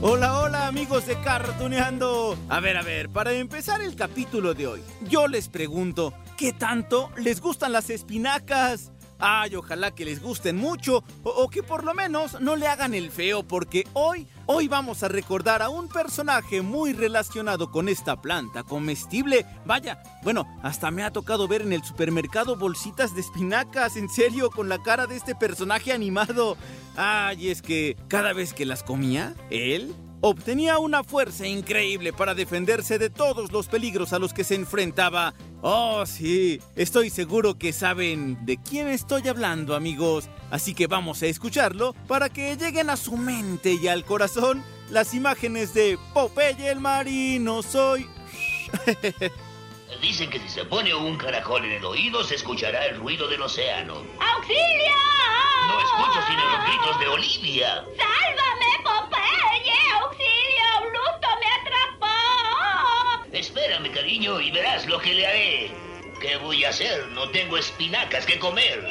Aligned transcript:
Hola, 0.00 0.38
hola 0.38 0.68
amigos 0.68 1.06
de 1.08 1.20
Cartuneando. 1.22 2.38
A 2.48 2.60
ver, 2.60 2.76
a 2.76 2.82
ver, 2.82 3.08
para 3.08 3.32
empezar 3.32 3.82
el 3.82 3.96
capítulo 3.96 4.54
de 4.54 4.68
hoy, 4.68 4.80
yo 5.08 5.26
les 5.26 5.48
pregunto, 5.48 6.14
¿qué 6.36 6.52
tanto 6.52 7.10
les 7.16 7.40
gustan 7.40 7.72
las 7.72 7.90
espinacas? 7.90 8.92
Ay, 9.18 9.56
ojalá 9.56 9.90
que 9.96 10.04
les 10.04 10.22
gusten 10.22 10.54
mucho 10.54 11.02
o, 11.24 11.30
o 11.30 11.50
que 11.50 11.64
por 11.64 11.82
lo 11.82 11.94
menos 11.94 12.40
no 12.40 12.54
le 12.54 12.68
hagan 12.68 12.94
el 12.94 13.10
feo 13.10 13.42
porque 13.42 13.88
hoy, 13.92 14.28
hoy 14.50 14.66
vamos 14.66 15.02
a 15.02 15.08
recordar 15.08 15.60
a 15.60 15.68
un 15.68 15.88
personaje 15.88 16.62
muy 16.62 16.94
relacionado 16.94 17.70
con 17.70 17.88
esta 17.88 18.20
planta 18.20 18.62
comestible. 18.62 19.44
Vaya, 19.66 20.02
bueno, 20.22 20.46
hasta 20.62 20.90
me 20.90 21.04
ha 21.04 21.12
tocado 21.12 21.46
ver 21.46 21.62
en 21.62 21.74
el 21.74 21.84
supermercado 21.84 22.56
bolsitas 22.56 23.14
de 23.14 23.20
espinacas, 23.20 23.96
en 23.96 24.08
serio, 24.08 24.50
con 24.50 24.68
la 24.68 24.82
cara 24.82 25.06
de 25.06 25.16
este 25.16 25.34
personaje 25.34 25.92
animado. 25.92 26.56
Ay, 26.96 27.50
es 27.50 27.60
que 27.60 27.96
cada 28.08 28.32
vez 28.32 28.54
que 28.54 28.64
las 28.64 28.82
comía, 28.82 29.34
él 29.50 29.94
obtenía 30.22 30.78
una 30.78 31.04
fuerza 31.04 31.46
increíble 31.46 32.12
para 32.12 32.34
defenderse 32.34 32.98
de 32.98 33.10
todos 33.10 33.52
los 33.52 33.68
peligros 33.68 34.12
a 34.12 34.18
los 34.18 34.32
que 34.32 34.44
se 34.44 34.54
enfrentaba. 34.54 35.34
Oh, 35.60 36.06
sí, 36.06 36.60
estoy 36.76 37.10
seguro 37.10 37.58
que 37.58 37.72
saben 37.72 38.44
de 38.46 38.58
quién 38.58 38.86
estoy 38.86 39.26
hablando, 39.26 39.74
amigos. 39.74 40.28
Así 40.50 40.72
que 40.72 40.86
vamos 40.86 41.22
a 41.22 41.26
escucharlo 41.26 41.94
para 42.06 42.28
que 42.28 42.56
lleguen 42.56 42.90
a 42.90 42.96
su 42.96 43.16
mente 43.16 43.72
y 43.74 43.88
al 43.88 44.04
corazón 44.04 44.64
las 44.90 45.14
imágenes 45.14 45.74
de 45.74 45.98
Popeye 46.14 46.70
el 46.70 46.80
Marino. 46.80 47.62
Soy... 47.62 48.08
Dicen 50.00 50.30
que 50.30 50.38
si 50.38 50.48
se 50.48 50.64
pone 50.64 50.94
un 50.94 51.16
caracol 51.16 51.64
en 51.64 51.72
el 51.72 51.84
oído 51.84 52.22
se 52.22 52.36
escuchará 52.36 52.86
el 52.86 52.98
ruido 52.98 53.26
del 53.26 53.42
océano. 53.42 53.94
¡Auxilio! 54.20 54.94
No 55.66 55.80
escucho 55.80 56.20
sino 56.28 56.44
los 56.50 56.66
gritos 56.66 57.00
de 57.00 57.08
Olivia. 57.08 57.84
¡Sálvame, 57.96 58.70
Popeye! 58.84 59.74
¡Auxilio! 60.00 60.68
¡Bruto 60.82 61.28
me 61.40 61.48
atrapó! 61.60 62.17
Espérame, 63.32 63.90
cariño, 63.92 64.40
y 64.40 64.50
verás 64.50 64.86
lo 64.86 64.98
que 65.00 65.14
le 65.14 65.26
haré. 65.26 65.70
¿Qué 66.20 66.36
voy 66.38 66.64
a 66.64 66.70
hacer? 66.70 67.06
No 67.08 67.30
tengo 67.30 67.56
espinacas 67.58 68.26
que 68.26 68.38
comer. 68.38 68.82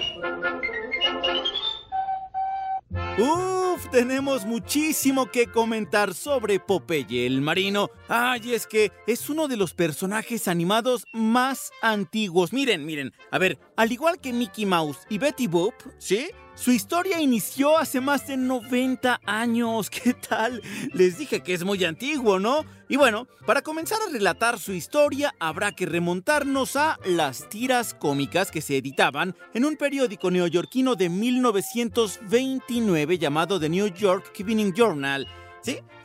Uf, 3.18 3.90
tenemos 3.90 4.46
muchísimo 4.46 5.32
que 5.32 5.48
comentar 5.48 6.14
sobre 6.14 6.60
Popeye 6.60 7.26
el 7.26 7.42
Marino. 7.42 7.90
Ay, 8.08 8.54
es 8.54 8.68
que 8.68 8.92
es 9.08 9.30
uno 9.30 9.48
de 9.48 9.58
los 9.58 9.74
personajes 9.74 10.48
animados 10.48 11.04
más 11.14 11.72
antiguos. 11.82 12.54
Miren, 12.54 12.86
miren, 12.86 13.14
a 13.32 13.40
ver, 13.40 13.58
al 13.76 13.92
igual 13.92 14.22
que 14.22 14.34
Mickey 14.34 14.66
Mouse 14.66 15.00
y 15.10 15.18
Betty 15.18 15.48
Boop, 15.48 15.74
¿sí? 15.98 16.30
Su 16.58 16.72
historia 16.72 17.22
inició 17.22 17.78
hace 17.78 18.02
más 18.02 18.26
de 18.26 18.36
90 18.36 19.22
años. 19.28 19.90
¿Qué 19.92 20.16
tal? 20.16 20.64
Les 20.92 21.20
dije 21.20 21.42
que 21.42 21.54
es 21.54 21.64
muy 21.64 21.86
antiguo, 21.86 22.40
¿no? 22.40 22.66
Y 22.90 22.98
bueno, 22.98 23.28
para 23.46 23.62
comenzar 23.62 24.00
a 24.02 24.10
relatar 24.12 24.58
su 24.58 24.74
historia 24.74 25.36
habrá 25.40 25.74
que 25.74 25.86
remontarnos 25.86 26.76
a 26.76 26.98
las 27.06 27.48
tiras 27.48 27.94
cómicas 27.94 28.50
que 28.50 28.62
se 28.62 28.78
editaban 28.78 29.36
en 29.54 29.66
un 29.66 29.76
periódico 29.76 30.32
neoyorquino 30.32 30.96
de 30.96 31.10
1929 31.10 33.20
llamado 33.20 33.60
The 33.60 33.70
New 33.70 33.94
York 33.94 34.34
Evening 34.40 34.74
Journal. 34.74 35.28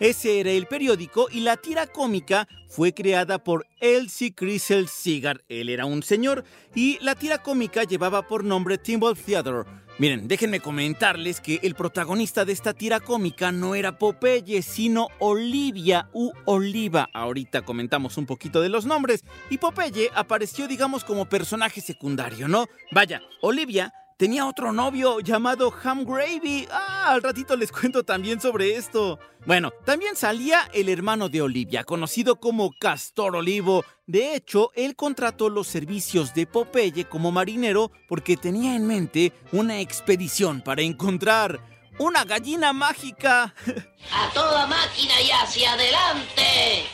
Ese 0.00 0.40
era 0.40 0.50
el 0.50 0.66
periódico 0.66 1.28
y 1.30 1.40
la 1.40 1.56
tira 1.56 1.86
cómica 1.86 2.48
fue 2.68 2.92
creada 2.92 3.42
por 3.42 3.66
Elsie 3.80 4.34
Crisel 4.34 4.88
Segar. 4.88 5.44
Él 5.48 5.68
era 5.68 5.86
un 5.86 6.02
señor 6.02 6.44
y 6.74 6.98
la 7.00 7.14
tira 7.14 7.38
cómica 7.38 7.84
llevaba 7.84 8.26
por 8.26 8.44
nombre 8.44 8.78
Timbal 8.78 9.16
Theater. 9.16 9.64
Miren, 9.98 10.26
déjenme 10.26 10.60
comentarles 10.60 11.40
que 11.40 11.60
el 11.62 11.74
protagonista 11.74 12.44
de 12.44 12.52
esta 12.52 12.72
tira 12.72 12.98
cómica 12.98 13.52
no 13.52 13.74
era 13.74 13.98
Popeye, 13.98 14.62
sino 14.62 15.08
Olivia 15.18 16.08
u 16.14 16.32
Oliva. 16.46 17.10
Ahorita 17.12 17.62
comentamos 17.62 18.16
un 18.16 18.24
poquito 18.24 18.62
de 18.62 18.70
los 18.70 18.86
nombres. 18.86 19.22
Y 19.50 19.58
Popeye 19.58 20.10
apareció, 20.14 20.66
digamos, 20.66 21.04
como 21.04 21.28
personaje 21.28 21.82
secundario, 21.82 22.48
¿no? 22.48 22.66
Vaya, 22.90 23.20
Olivia 23.42 23.92
tenía 24.22 24.47
otro 24.47 24.72
novio 24.72 25.19
llamado 25.19 25.75
Ham 25.83 26.05
Gravy. 26.05 26.69
Ah, 26.71 27.06
al 27.09 27.25
ratito 27.25 27.56
les 27.56 27.72
cuento 27.72 28.05
también 28.05 28.41
sobre 28.41 28.77
esto. 28.77 29.19
Bueno, 29.47 29.72
también 29.84 30.15
salía 30.15 30.71
el 30.72 30.88
hermano 30.88 31.28
de 31.28 31.43
Olivia, 31.43 31.83
conocido 31.83 32.38
como 32.38 32.71
Castor 32.78 33.34
Olivo. 33.34 33.84
De 34.06 34.37
hecho, 34.37 34.71
él 34.77 34.94
contrató 34.94 35.49
los 35.49 35.66
servicios 35.66 36.34
de 36.34 36.47
Popeye 36.47 37.09
como 37.09 37.33
marinero 37.33 37.91
porque 38.09 38.37
tenía 38.37 38.77
en 38.77 38.87
mente 38.87 39.33
una 39.50 39.81
expedición 39.81 40.60
para 40.60 40.83
encontrar 40.83 41.59
una 41.99 42.22
gallina 42.22 42.72
mágica. 42.72 43.53
¡A 44.12 44.33
toda 44.33 44.69
máquina 44.69 45.21
y 45.21 45.33
hacia 45.33 45.72
adelante! 45.72 46.84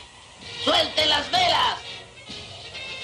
¡Suelten 0.63 1.07
las 1.07 1.29
velas! 1.29 1.77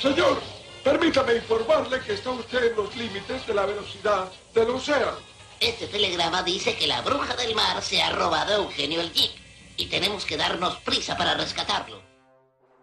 Señor, 0.02 0.55
permítame 0.86 1.36
informarle 1.38 2.00
que 2.02 2.14
está 2.14 2.30
usted 2.30 2.72
en 2.72 2.76
los 2.76 2.96
límites 2.96 3.46
de 3.48 3.54
la 3.56 3.66
velocidad 3.66 4.32
del 4.54 4.70
océano. 4.70 5.18
Este 5.60 5.88
telegrama 5.88 6.44
dice 6.44 6.78
que 6.78 6.86
la 6.86 7.02
bruja 7.02 7.36
del 7.36 7.56
mar 7.56 7.82
se 7.82 8.04
ha 8.04 8.12
robado 8.12 8.54
a 8.54 8.58
Eugenio 8.58 9.02
el 9.02 9.12
Geek 9.12 9.32
y 9.78 9.88
tenemos 9.88 10.26
que 10.26 10.38
darnos 10.38 10.78
prisa 10.82 11.18
para 11.18 11.34
rescatarlo. 11.34 12.04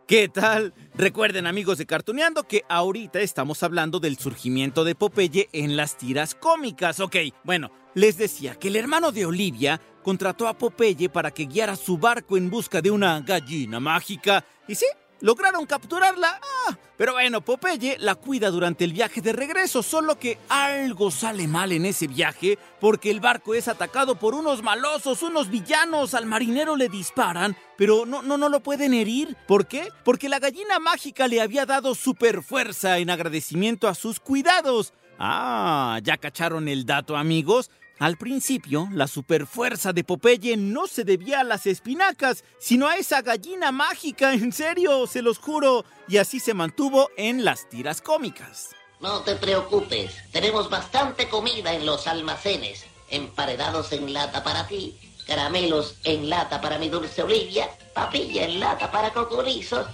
¿Qué 0.09 0.29
tal? 0.29 0.75
Recuerden 0.95 1.47
amigos 1.47 1.79
de 1.79 1.87
Cartuneando 1.87 2.43
que 2.43 2.65
ahorita 2.69 3.21
estamos 3.21 3.62
hablando 3.62 4.01
del 4.01 4.19
surgimiento 4.19 4.83
de 4.83 4.97
Popeye 4.97 5.49
en 5.53 5.77
las 5.77 5.97
tiras 5.97 6.35
cómicas. 6.35 6.99
Ok, 6.99 7.17
bueno, 7.45 7.71
les 7.95 8.19
decía 8.19 8.57
que 8.57 8.69
el 8.69 8.77
hermano 8.77 9.12
de 9.12 9.27
Olivia 9.27 9.81
contrató 10.03 10.49
a 10.49 10.59
Popeye 10.59 11.09
para 11.09 11.31
que 11.31 11.47
guiara 11.47 11.77
su 11.77 11.99
barco 11.99 12.37
en 12.37 12.51
busca 12.51 12.83
de 12.83 12.91
una 12.91 13.21
gallina 13.21 13.79
mágica. 13.79 14.45
Y 14.67 14.75
sí, 14.75 14.87
lograron 15.22 15.65
capturarla. 15.65 16.38
Ah, 16.69 16.77
pero 16.99 17.15
bueno, 17.15 17.41
Popeye 17.41 17.97
la 17.99 18.16
cuida 18.16 18.50
durante 18.50 18.84
el 18.84 18.93
viaje 18.93 19.22
de 19.22 19.33
regreso, 19.33 19.83
solo 19.83 20.19
que 20.19 20.38
algo 20.50 21.10
sale 21.10 21.49
mal 21.49 21.72
en 21.72 21.87
ese 21.87 22.06
viaje 22.06 22.59
porque 22.81 23.10
el 23.10 23.21
barco 23.21 23.55
es 23.55 23.69
atacado 23.69 24.16
por 24.16 24.34
unos 24.34 24.62
malosos, 24.62 25.22
unos 25.22 25.49
villanos. 25.49 26.12
Al 26.15 26.27
marinero 26.27 26.77
le 26.77 26.88
disparan, 26.88 27.56
pero 27.78 28.05
no, 28.05 28.21
no, 28.21 28.37
no 28.37 28.49
lo 28.50 28.61
pueden 28.61 28.93
herir. 28.93 29.37
¿Por 29.47 29.66
qué? 29.66 29.88
Porque 30.05 30.28
la 30.28 30.38
gallina 30.38 30.78
mágica 30.78 31.27
le 31.27 31.41
había 31.41 31.65
dado 31.65 31.94
super 31.94 32.43
fuerza 32.43 32.99
en 32.99 33.08
agradecimiento 33.08 33.88
a 33.88 33.94
sus 33.94 34.20
cuidados. 34.20 34.93
Ah, 35.19 36.00
¿ya 36.02 36.17
cacharon 36.17 36.69
el 36.69 36.85
dato, 36.85 37.17
amigos? 37.17 37.70
Al 37.99 38.17
principio, 38.17 38.89
la 38.93 39.06
superfuerza 39.06 39.93
de 39.93 40.03
Popeye 40.03 40.56
no 40.56 40.87
se 40.87 41.05
debía 41.05 41.41
a 41.41 41.44
las 41.44 41.67
espinacas, 41.67 42.43
sino 42.59 42.89
a 42.89 42.97
esa 42.97 43.23
gallina 43.23 43.71
mágica, 43.71 44.33
en 44.33 44.53
serio, 44.53 45.06
se 45.06 45.23
los 45.23 45.39
juro. 45.39 45.85
Y 46.09 46.17
así 46.17 46.41
se 46.41 46.55
mantuvo 46.55 47.11
en 47.17 47.44
las 47.44 47.69
tiras 47.69 48.00
cómicas. 48.03 48.71
No 49.00 49.21
te 49.21 49.37
preocupes, 49.37 50.12
tenemos 50.33 50.71
bastante 50.71 51.29
comida 51.29 51.75
en 51.75 51.87
los 51.87 52.06
almacenes. 52.06 52.85
Emparedados 53.09 53.93
en 53.93 54.12
lata 54.12 54.43
para 54.43 54.67
ti, 54.67 54.99
caramelos 55.27 55.97
en 56.05 56.31
lata 56.31 56.61
para 56.61 56.79
mi 56.79 56.88
dulce 56.88 57.23
Olivia, 57.23 57.69
papilla 57.95 58.45
en 58.45 58.61
lata 58.61 58.91
para 58.91 59.12
cocorizo. 59.12 59.87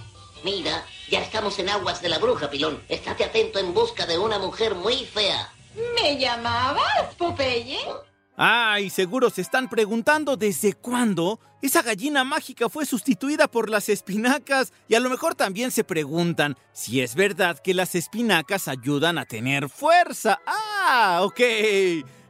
Mira, 0.43 0.85
ya 1.09 1.21
estamos 1.21 1.59
en 1.59 1.69
aguas 1.69 2.01
de 2.01 2.09
la 2.09 2.17
bruja, 2.17 2.49
Pilón. 2.49 2.81
Estate 2.87 3.25
atento 3.25 3.59
en 3.59 3.73
busca 3.73 4.05
de 4.05 4.17
una 4.17 4.39
mujer 4.39 4.75
muy 4.75 5.05
fea. 5.05 5.51
¿Me 5.95 6.17
llamabas, 6.17 7.15
Popeye? 7.17 7.79
Ah, 8.37 8.79
y 8.79 8.89
seguro 8.89 9.29
se 9.29 9.41
están 9.41 9.69
preguntando 9.69 10.37
desde 10.37 10.73
cuándo 10.73 11.39
esa 11.61 11.81
gallina 11.81 12.23
mágica 12.23 12.69
fue 12.69 12.85
sustituida 12.85 13.49
por 13.49 13.69
las 13.69 13.89
espinacas 13.89 14.71
y 14.87 14.95
a 14.95 15.01
lo 15.01 15.09
mejor 15.09 15.35
también 15.35 15.71
se 15.71 15.83
preguntan 15.83 16.55
si 16.71 17.01
es 17.01 17.15
verdad 17.15 17.59
que 17.59 17.73
las 17.73 17.95
espinacas 17.95 18.69
ayudan 18.69 19.17
a 19.17 19.25
tener 19.25 19.67
fuerza. 19.67 20.39
Ah, 20.45 21.19
ok. 21.23 21.41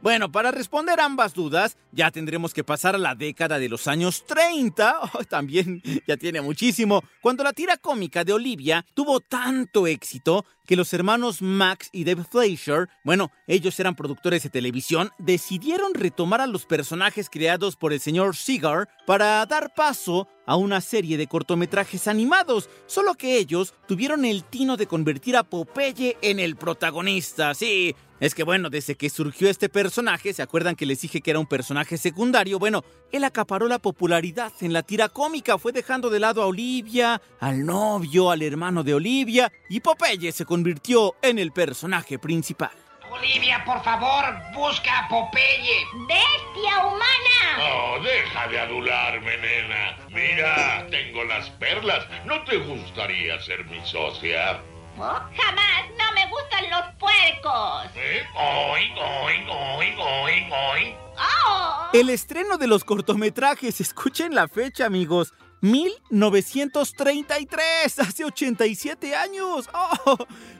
Bueno, 0.02 0.32
para 0.32 0.50
responder 0.50 0.98
ambas 0.98 1.34
dudas, 1.34 1.76
ya 1.92 2.10
tendremos 2.10 2.54
que 2.54 2.64
pasar 2.64 2.94
a 2.94 2.98
la 2.98 3.14
década 3.14 3.58
de 3.58 3.68
los 3.68 3.86
años 3.86 4.24
30. 4.24 4.98
también 5.28 5.82
ya 6.06 6.16
tiene 6.16 6.40
muchísimo. 6.40 7.04
Cuando 7.20 7.44
la 7.44 7.52
tira 7.52 7.76
cómica 7.76 8.24
de 8.24 8.32
Olivia 8.32 8.86
tuvo 8.94 9.20
tanto 9.20 9.86
éxito 9.86 10.46
que 10.66 10.76
los 10.76 10.94
hermanos 10.94 11.42
Max 11.42 11.90
y 11.92 12.04
Dave 12.04 12.24
Fleischer, 12.24 12.88
bueno, 13.04 13.30
ellos 13.46 13.78
eran 13.78 13.94
productores 13.94 14.42
de 14.42 14.48
televisión, 14.48 15.10
decidieron 15.18 15.92
retomar 15.92 16.40
a 16.40 16.46
los 16.46 16.64
personajes 16.64 17.28
creados 17.28 17.76
por 17.76 17.92
el 17.92 18.00
señor 18.00 18.36
Seagar 18.36 18.88
para 19.06 19.44
dar 19.44 19.74
paso 19.74 20.28
a 20.46 20.56
una 20.56 20.80
serie 20.80 21.18
de 21.18 21.26
cortometrajes 21.26 22.08
animados, 22.08 22.70
solo 22.86 23.16
que 23.16 23.36
ellos 23.36 23.74
tuvieron 23.86 24.24
el 24.24 24.44
tino 24.44 24.76
de 24.76 24.86
convertir 24.86 25.36
a 25.36 25.42
Popeye 25.42 26.16
en 26.22 26.38
el 26.38 26.56
protagonista. 26.56 27.52
Sí, 27.54 27.94
es 28.20 28.34
que 28.34 28.44
bueno, 28.44 28.70
desde 28.70 28.94
que 28.94 29.10
surgió 29.10 29.48
este 29.48 29.68
personaje, 29.68 30.32
¿se 30.32 30.42
acuerdan 30.42 30.76
que 30.76 30.86
les 30.86 31.00
dije 31.00 31.22
que 31.22 31.30
era 31.30 31.40
un 31.40 31.46
personaje 31.46 31.96
secundario? 31.96 32.58
Bueno, 32.58 32.84
él 33.10 33.24
acaparó 33.24 33.66
la 33.66 33.78
popularidad 33.78 34.52
en 34.60 34.72
la 34.72 34.82
tira 34.82 35.08
cómica, 35.08 35.58
fue 35.58 35.72
dejando 35.72 36.10
de 36.10 36.20
lado 36.20 36.42
a 36.42 36.46
Olivia, 36.46 37.20
al 37.40 37.64
novio, 37.64 38.30
al 38.30 38.42
hermano 38.42 38.82
de 38.82 38.94
Olivia, 38.94 39.50
y 39.68 39.80
Popeye 39.80 40.32
se 40.32 40.44
convirtió 40.44 41.16
en 41.22 41.38
el 41.38 41.50
personaje 41.52 42.18
principal. 42.18 42.70
Olivia, 43.10 43.64
por 43.64 43.82
favor, 43.82 44.24
busca 44.54 45.00
a 45.00 45.08
Popeye. 45.08 45.84
¡Bestia 46.06 46.86
humana! 46.86 47.72
Oh, 47.72 48.02
deja 48.02 48.48
de 48.48 48.60
adularme, 48.60 49.36
nena. 49.38 49.96
Mira, 50.10 50.86
tengo 50.90 51.24
las 51.24 51.50
perlas. 51.50 52.06
¿No 52.24 52.44
te 52.44 52.58
gustaría 52.58 53.40
ser 53.40 53.64
mi 53.66 53.84
socia? 53.84 54.62
Jamás, 54.96 55.90
no 55.98 56.12
me 56.14 56.28
gustan 56.28 56.70
los 56.70 56.94
puercos. 56.98 57.86
¿Eh? 57.94 58.22
Oing, 58.34 58.94
oing, 58.98 59.48
oing, 59.48 59.98
oing, 59.98 60.52
oing. 60.52 60.96
¡Oh! 61.18 61.88
El 61.92 62.10
estreno 62.10 62.58
de 62.58 62.66
los 62.66 62.84
cortometrajes, 62.84 63.80
escuchen 63.80 64.34
la 64.34 64.48
fecha, 64.48 64.86
amigos. 64.86 65.32
1933, 65.60 67.98
hace 67.98 68.24
87 68.24 69.14
años. 69.14 69.68
Oh, 70.06 70.16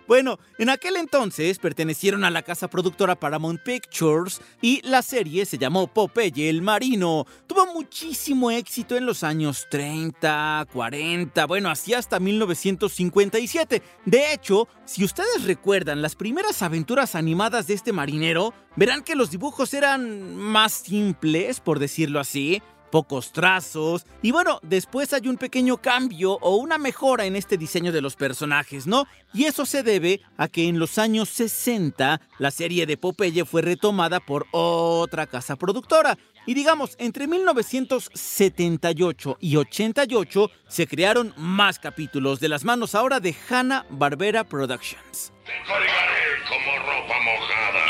bueno, 0.07 0.39
en 0.59 0.69
aquel 0.71 0.97
entonces 0.97 1.59
pertenecieron 1.59 2.25
a 2.25 2.31
la 2.31 2.43
casa 2.43 2.69
productora 2.69 3.15
Paramount 3.15 3.63
Pictures 3.63 4.41
y 4.61 4.83
la 4.83 5.03
serie 5.03 5.47
se 5.47 5.57
llamó 5.57 5.87
Popeye 5.87 6.51
el 6.51 6.63
Marino. 6.63 7.27
Tuvo 7.47 7.73
muchísimo 7.73 8.51
éxito 8.51 8.97
en 8.97 9.07
los 9.07 9.23
años 9.23 9.69
30, 9.71 10.67
40, 10.73 11.47
bueno, 11.47 11.71
así 11.71 11.95
hasta 11.95 12.19
1957. 12.19 13.83
De 14.05 14.33
hecho, 14.33 14.67
si 14.85 15.05
ustedes 15.05 15.45
recuerdan 15.45 16.03
las 16.03 16.17
primeras 16.17 16.63
aventuras 16.63 17.15
animadas 17.15 17.67
de 17.67 17.75
este 17.75 17.93
marinero, 17.93 18.53
verán 18.77 19.03
que 19.03 19.15
los 19.15 19.31
dibujos 19.31 19.75
eran 19.75 20.37
más 20.37 20.73
simples, 20.73 21.61
por 21.61 21.79
decirlo 21.79 22.21
así 22.21 22.63
pocos 22.91 23.33
trazos. 23.33 24.05
Y 24.23 24.33
bueno, 24.33 24.59
después 24.63 25.13
hay 25.13 25.29
un 25.29 25.37
pequeño 25.37 25.77
cambio 25.79 26.33
o 26.41 26.57
una 26.57 26.79
mejora 26.79 27.25
en 27.25 27.37
este 27.37 27.57
diseño 27.57 27.93
de 27.93 28.01
los 28.01 28.17
personajes, 28.17 28.87
¿no? 28.87 29.07
Y 29.33 29.45
eso 29.45 29.65
se 29.67 29.83
debe 29.83 30.21
a 30.37 30.49
que 30.49 30.69
en 30.69 30.79
los 30.79 30.99
años 30.99 31.29
60 31.29 32.21
la 32.39 32.51
serie 32.51 32.87
de 32.87 32.97
Popeye 32.97 33.45
fue 33.45 33.63
retomada 33.63 34.21
por 34.21 34.47
otra 34.51 35.27
casa 35.27 35.57
productora. 35.57 36.19
Y 36.47 36.55
digamos, 36.55 36.97
entre 36.99 37.27
1978 37.27 39.37
y 39.41 39.57
88 39.57 40.51
se 40.69 40.87
crearon 40.87 41.35
más 41.37 41.79
capítulos 41.79 42.41
de 42.41 42.49
las 42.49 42.65
manos 42.65 42.95
ahora 42.95 43.21
de 43.21 43.37
Hanna 43.49 43.85
Barbera 43.91 44.45
Productions. 44.45 45.33
Te 45.45 45.53
colgaré 45.67 46.41
como 46.49 46.79
ropa 46.79 47.21
mojada. 47.21 47.81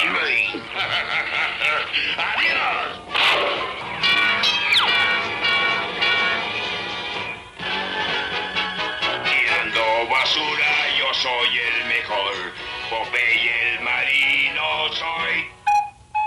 ¡Adiós! 2.17 3.70
Basura, 10.21 10.71
yo 10.99 11.15
soy 11.15 11.49
el 11.57 11.89
mejor. 11.89 12.53
El 12.91 13.85
marino 13.85 14.93
soy. 14.93 15.47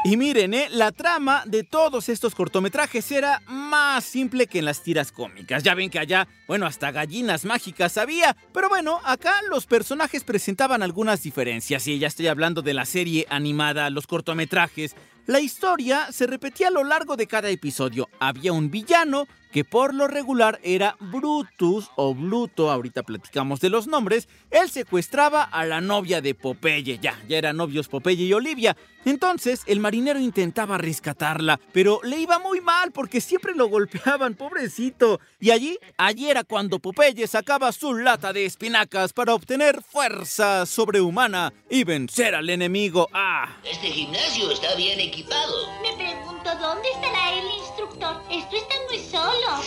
Y 0.05 0.17
miren, 0.17 0.53
¿eh? 0.53 0.67
la 0.71 0.91
trama 0.91 1.43
de 1.45 1.63
todos 1.63 2.09
estos 2.09 2.33
cortometrajes 2.33 3.11
era 3.11 3.41
más 3.47 4.03
simple 4.03 4.47
que 4.47 4.59
en 4.59 4.65
las 4.65 4.81
tiras 4.81 5.11
cómicas. 5.11 5.63
Ya 5.63 5.75
ven 5.75 5.89
que 5.89 5.99
allá, 5.99 6.27
bueno, 6.47 6.65
hasta 6.65 6.91
gallinas 6.91 7.45
mágicas 7.45 7.97
había. 7.97 8.35
Pero 8.51 8.67
bueno, 8.67 8.99
acá 9.03 9.33
los 9.49 9.65
personajes 9.65 10.23
presentaban 10.23 10.81
algunas 10.81 11.21
diferencias. 11.21 11.87
Y 11.87 11.99
ya 11.99 12.07
estoy 12.07 12.27
hablando 12.27 12.61
de 12.61 12.73
la 12.73 12.85
serie 12.85 13.27
animada, 13.29 13.89
los 13.89 14.07
cortometrajes. 14.07 14.95
La 15.25 15.39
historia 15.39 16.11
se 16.11 16.27
repetía 16.27 16.67
a 16.67 16.71
lo 16.71 16.83
largo 16.83 17.15
de 17.15 17.27
cada 17.27 17.49
episodio. 17.49 18.09
Había 18.19 18.51
un 18.51 18.69
villano 18.69 19.25
que 19.53 19.63
por 19.63 19.93
lo 19.93 20.07
regular 20.07 20.59
era 20.63 20.97
Brutus 20.99 21.91
o 21.95 22.15
Bluto, 22.15 22.71
ahorita 22.71 23.03
platicamos 23.03 23.59
de 23.61 23.69
los 23.69 23.85
nombres, 23.85 24.27
él 24.49 24.67
secuestraba 24.69 25.43
a 25.43 25.63
la 25.63 25.79
novia 25.79 26.21
de 26.21 26.33
Popeye, 26.33 26.97
ya, 26.97 27.21
ya 27.27 27.37
eran 27.37 27.57
novios 27.57 27.87
Popeye 27.87 28.25
y 28.25 28.33
Olivia. 28.33 28.75
Entonces 29.05 29.61
el 29.67 29.79
marinero 29.79 30.19
intentaba 30.19 30.79
rescatarla, 30.79 31.59
pero 31.71 31.99
le 32.03 32.17
iba 32.17 32.39
muy 32.39 32.61
mal 32.61 32.91
porque 32.91 33.21
siempre 33.21 33.53
lo 33.53 33.67
golpeaban, 33.67 34.33
pobrecito. 34.33 35.19
Y 35.39 35.51
allí, 35.51 35.77
allí 35.97 36.31
era 36.31 36.43
cuando 36.43 36.79
Popeye 36.79 37.27
sacaba 37.27 37.71
su 37.73 37.93
lata 37.93 38.33
de 38.33 38.45
espinacas 38.45 39.13
para 39.13 39.35
obtener 39.35 39.83
fuerza 39.83 40.65
sobrehumana 40.65 41.53
y 41.69 41.83
vencer 41.83 42.33
al 42.33 42.49
enemigo. 42.49 43.07
¡Ah! 43.13 43.57
Este 43.63 43.87
gimnasio 43.87 44.49
está 44.49 44.73
bien. 44.73 44.99
Me 45.15 45.93
pregunto 45.95 46.49
dónde 46.59 46.89
estará 46.89 47.33
el 47.33 47.45
instructor. 47.59 48.19
Esto 48.31 48.55
está 48.55 48.73
muy 48.89 48.97
solo. 48.97 49.61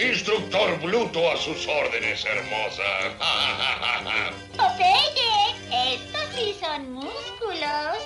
Instructor 0.00 0.80
Bluto 0.80 1.30
a 1.30 1.36
sus 1.36 1.68
órdenes, 1.68 2.24
hermosa. 2.24 2.82
Popeye, 4.56 5.94
estos 5.94 6.22
sí 6.34 6.56
son 6.60 6.92
músculos. 6.92 7.98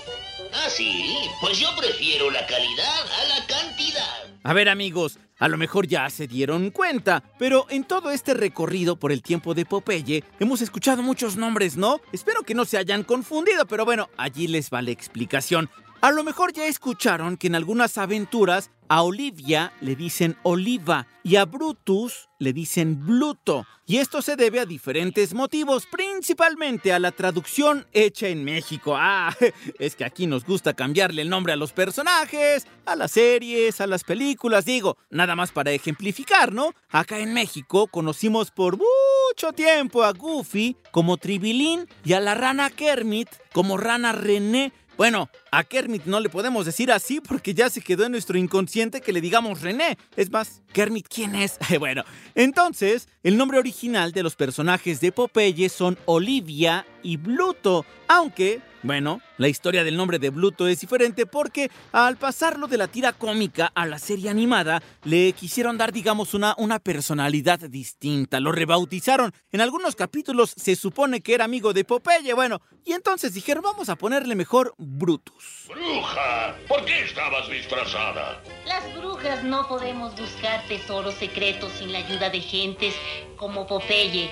Ah, 0.53 0.69
sí, 0.69 1.15
pues 1.41 1.59
yo 1.59 1.69
prefiero 1.75 2.31
la 2.31 2.47
calidad 2.47 3.01
a 3.19 3.25
la 3.29 3.47
cantidad. 3.47 4.25
A 4.43 4.53
ver 4.53 4.69
amigos, 4.69 5.19
a 5.39 5.49
lo 5.49 5.57
mejor 5.57 5.87
ya 5.87 6.11
se 6.11 6.27
dieron 6.27 6.71
cuenta, 6.71 7.23
pero 7.39 7.65
en 7.71 7.85
todo 7.85 8.11
este 8.11 8.35
recorrido 8.35 8.97
por 8.97 9.11
el 9.11 9.23
tiempo 9.23 9.55
de 9.55 9.65
Popeye 9.65 10.23
hemos 10.39 10.61
escuchado 10.61 11.03
muchos 11.03 11.37
nombres, 11.37 11.79
¿no? 11.79 12.03
Espero 12.13 12.43
que 12.43 12.55
no 12.55 12.67
se 12.67 12.77
hayan 12.77 13.05
confundido, 13.05 13.67
pero 13.67 13.87
bueno, 13.87 14.11
allí 14.19 14.49
les 14.49 14.69
va 14.69 14.83
la 14.83 14.91
explicación. 14.91 15.71
A 16.01 16.13
lo 16.13 16.23
mejor 16.23 16.53
ya 16.53 16.67
escucharon 16.67 17.37
que 17.37 17.49
en 17.49 17.57
algunas 17.57 17.99
aventuras 17.99 18.71
a 18.89 19.03
Olivia 19.03 19.73
le 19.81 19.97
dicen 19.97 20.37
Oliva 20.45 21.09
y 21.25 21.35
a 21.35 21.45
Brutus 21.45 22.29
le 22.39 22.53
dicen 22.53 23.05
Bluto. 23.05 23.67
Y 23.85 23.97
esto 23.97 24.23
se 24.23 24.37
debe 24.37 24.61
a 24.61 24.67
diferentes 24.67 25.35
motivos, 25.35 25.87
principalmente 25.87 26.93
a 26.93 27.01
la 27.01 27.11
traducción 27.11 27.85
hecha 27.93 28.29
en 28.29 28.45
México. 28.45 28.95
Ah, 28.97 29.35
es 29.81 29.97
que 29.97 30.05
aquí 30.05 30.29
nos 30.29 30.45
gusta 30.45 30.73
cambiarle 30.73 31.23
el 31.23 31.31
nombre 31.31 31.53
a 31.53 31.57
los 31.57 31.73
personajes, 31.73 32.69
a 32.87 32.95
las 32.95 33.11
series, 33.11 33.81
a 33.81 33.89
las 33.89 34.05
películas, 34.05 34.65
digo, 34.65 34.99
nada 35.11 35.35
más 35.35 35.51
para 35.51 35.73
ejemplificar, 35.73 36.53
¿no? 36.53 36.75
Acá 36.91 37.19
en 37.19 37.35
México 37.35 37.89
conocimos 37.89 38.53
por 38.53 38.79
mucho 38.79 39.53
tiempo 39.53 40.05
a 40.05 40.13
Goofy 40.13 40.77
como 40.93 41.17
Tribilín 41.17 41.89
y 42.05 42.13
a 42.13 42.21
la 42.21 42.35
rana 42.35 42.71
Kermit 42.71 43.29
como 43.53 43.79
rana 43.79 44.13
René. 44.13 44.73
Bueno, 44.99 45.31
a 45.53 45.63
Kermit 45.63 46.07
no 46.07 46.19
le 46.19 46.29
podemos 46.29 46.67
decir 46.67 46.91
así 46.91 47.21
porque 47.21 47.55
ya 47.55 47.71
se 47.71 47.81
quedó 47.81 48.07
en 48.07 48.11
nuestro 48.11 48.37
inconsciente 48.37 49.01
que 49.01 49.13
le 49.13 49.21
digamos 49.21 49.63
René. 49.63 49.97
Es 50.17 50.29
más, 50.33 50.61
Kermit, 50.73 51.07
¿quién 51.07 51.37
es? 51.37 51.57
bueno, 51.79 52.03
entonces, 52.35 53.09
el 53.23 53.37
nombre 53.37 53.61
original 53.61 54.11
de 54.11 54.25
los 54.25 54.35
personajes 54.35 55.01
de 55.01 55.13
Popeye 55.13 55.69
son 55.69 55.97
Olivia 56.07 56.85
y 57.05 57.17
Bluto, 57.17 57.87
aunque, 58.09 58.61
bueno, 58.83 59.21
la 59.39 59.49
historia 59.49 59.85
del 59.85 59.97
nombre 59.97 60.19
de 60.19 60.31
Bluto 60.31 60.69
es 60.69 60.81
diferente 60.81 61.27
porque 61.27 61.71
al 61.93 62.17
pasarlo 62.17 62.67
de 62.67 62.77
la 62.77 62.87
tira 62.89 63.13
cómica 63.13 63.73
a 63.75 63.87
la 63.87 63.99
serie 63.99 64.31
animada, 64.31 64.83
le 65.05 65.33
quisieron 65.33 65.79
dar, 65.79 65.93
digamos, 65.93 66.35
una, 66.35 66.55
una 66.59 66.79
personalidad 66.79 67.59
distinta, 67.59 68.41
lo 68.41 68.53
rebautizaron. 68.53 69.33
En 69.53 69.61
algunos 69.61 69.97
capítulos 69.97 70.55
se 70.57 70.77
supone 70.77 71.21
que 71.21 71.35
era 71.35 71.45
amigo 71.45 71.73
de 71.73 71.85
Popeye, 71.85 72.35
bueno, 72.35 72.61
y 72.85 72.93
entonces 72.93 73.35
dijeron, 73.35 73.63
vamos 73.63 73.89
a 73.89 73.97
ponerle 73.97 74.35
mejor 74.35 74.75
Brutus. 74.79 75.67
Bruja, 75.69 76.57
¿por 76.69 76.85
qué 76.85 77.03
estabas 77.05 77.49
disfrazada? 77.51 78.43
Las 78.67 78.95
brujas 78.97 79.43
no 79.45 79.67
podemos 79.67 80.15
buscar 80.17 80.67
tesoros 80.69 81.15
secretos 81.15 81.73
sin 81.79 81.93
la 81.93 81.99
ayuda 81.99 82.31
de 82.31 82.41
gentes 82.41 82.95
como 83.37 83.67
Popeye, 83.67 84.31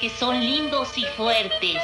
que 0.00 0.10
son 0.10 0.40
lindos 0.40 0.96
y 0.96 1.04
fuertes. 1.16 1.82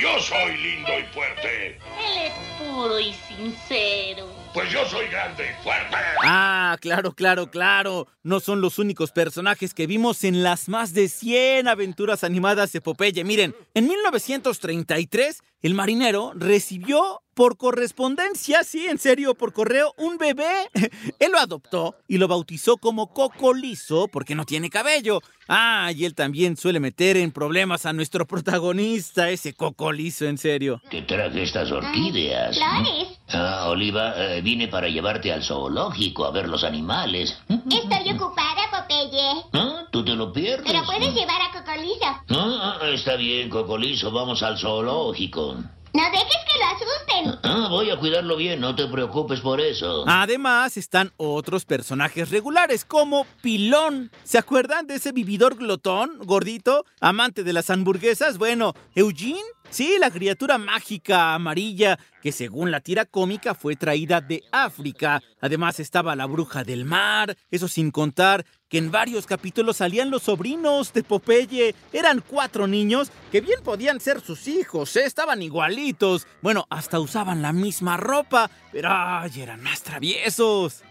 Yo 0.00 0.20
soy 0.20 0.56
lindo 0.56 0.90
y 0.98 1.02
fuerte. 1.12 1.76
Él 1.76 2.26
es 2.26 2.32
puro 2.58 2.98
y 2.98 3.12
sincero. 3.12 4.26
Pues 4.54 4.70
yo 4.70 4.84
soy 4.86 5.06
grande 5.08 5.44
y 5.44 5.62
fuerte. 5.62 5.96
Ah, 6.24 6.76
claro, 6.80 7.12
claro, 7.12 7.50
claro. 7.50 8.08
No 8.22 8.40
son 8.40 8.60
los 8.60 8.78
únicos 8.78 9.12
personajes 9.12 9.74
que 9.74 9.86
vimos 9.86 10.24
en 10.24 10.42
las 10.42 10.68
más 10.68 10.92
de 10.94 11.08
100 11.08 11.68
aventuras 11.68 12.24
animadas 12.24 12.72
de 12.72 12.80
Popeye. 12.80 13.24
Miren, 13.24 13.54
en 13.74 13.86
1933, 13.88 15.42
el 15.62 15.74
marinero 15.74 16.32
recibió 16.34 17.21
por 17.34 17.56
correspondencia, 17.56 18.62
sí, 18.64 18.86
en 18.86 18.98
serio, 18.98 19.34
por 19.34 19.52
correo, 19.52 19.94
un 19.96 20.18
bebé. 20.18 20.70
Él 21.18 21.32
lo 21.32 21.38
adoptó 21.38 21.96
y 22.08 22.18
lo 22.18 22.28
bautizó 22.28 22.76
como 22.76 23.12
Coco 23.12 23.54
Liso 23.54 24.08
porque 24.08 24.34
no 24.34 24.44
tiene 24.44 24.70
cabello. 24.70 25.20
Ah, 25.48 25.90
y 25.94 26.04
él 26.04 26.14
también 26.14 26.56
suele 26.56 26.78
meter 26.78 27.16
en 27.16 27.32
problemas 27.32 27.84
a 27.84 27.92
nuestro 27.92 28.26
protagonista, 28.26 29.28
ese 29.28 29.54
Coco 29.54 29.92
Liso, 29.92 30.24
en 30.24 30.38
serio. 30.38 30.80
¿Qué 30.88 31.02
traje 31.02 31.42
estas 31.42 31.70
orquídeas? 31.70 32.56
Flores. 32.56 33.18
Ah, 33.28 33.66
Oliva, 33.68 34.14
eh, 34.16 34.40
vine 34.40 34.68
para 34.68 34.88
llevarte 34.88 35.32
al 35.32 35.42
zoológico 35.42 36.24
a 36.24 36.30
ver 36.30 36.48
los 36.48 36.64
animales. 36.64 37.36
Estoy 37.48 38.14
ocupada, 38.14 38.70
Popeye. 38.70 39.44
¿Ah? 39.52 39.86
¿Tú 39.90 40.04
te 40.04 40.14
lo 40.14 40.32
pierdes? 40.32 40.64
Pero 40.66 40.84
puedes 40.84 41.14
llevar 41.14 41.40
a 41.42 41.50
Cocolizo. 41.52 42.06
Ah, 42.30 42.78
ah, 42.80 42.88
está 42.88 43.16
bien, 43.16 43.50
Cocolizo, 43.50 44.10
vamos 44.10 44.42
al 44.42 44.58
zoológico. 44.58 45.56
No 45.94 46.02
dejes 46.10 46.36
que 46.46 46.58
lo 46.58 46.64
asusten. 46.66 47.40
Ah, 47.42 47.68
voy 47.68 47.90
a 47.90 47.98
cuidarlo 47.98 48.36
bien, 48.36 48.60
no 48.60 48.74
te 48.74 48.86
preocupes 48.86 49.40
por 49.40 49.60
eso. 49.60 50.04
Además, 50.06 50.78
están 50.78 51.12
otros 51.18 51.66
personajes 51.66 52.30
regulares 52.30 52.86
como 52.86 53.26
Pilón. 53.42 54.10
¿Se 54.24 54.38
acuerdan 54.38 54.86
de 54.86 54.94
ese 54.94 55.12
vividor 55.12 55.56
glotón, 55.56 56.18
gordito, 56.24 56.86
amante 57.00 57.44
de 57.44 57.52
las 57.52 57.68
hamburguesas? 57.68 58.38
Bueno, 58.38 58.72
Eugene 58.94 59.42
Sí, 59.72 59.96
la 59.98 60.10
criatura 60.10 60.58
mágica 60.58 61.32
amarilla 61.32 61.98
que 62.20 62.30
según 62.30 62.70
la 62.70 62.80
tira 62.80 63.06
cómica 63.06 63.54
fue 63.54 63.74
traída 63.74 64.20
de 64.20 64.44
África. 64.52 65.22
Además 65.40 65.80
estaba 65.80 66.14
la 66.14 66.26
bruja 66.26 66.62
del 66.62 66.84
mar, 66.84 67.38
eso 67.50 67.68
sin 67.68 67.90
contar 67.90 68.44
que 68.72 68.78
en 68.78 68.90
varios 68.90 69.26
capítulos 69.26 69.76
salían 69.76 70.10
los 70.10 70.22
sobrinos 70.22 70.94
de 70.94 71.02
Popeye. 71.02 71.74
Eran 71.92 72.24
cuatro 72.26 72.66
niños 72.66 73.12
que 73.30 73.42
bien 73.42 73.60
podían 73.62 74.00
ser 74.00 74.22
sus 74.22 74.48
hijos, 74.48 74.96
¿eh? 74.96 75.04
estaban 75.04 75.42
igualitos. 75.42 76.26
Bueno, 76.40 76.66
hasta 76.70 76.98
usaban 76.98 77.42
la 77.42 77.52
misma 77.52 77.98
ropa, 77.98 78.50
pero 78.72 78.88
ay, 78.90 79.42
eran 79.42 79.62
más 79.62 79.82
traviesos. 79.82 80.82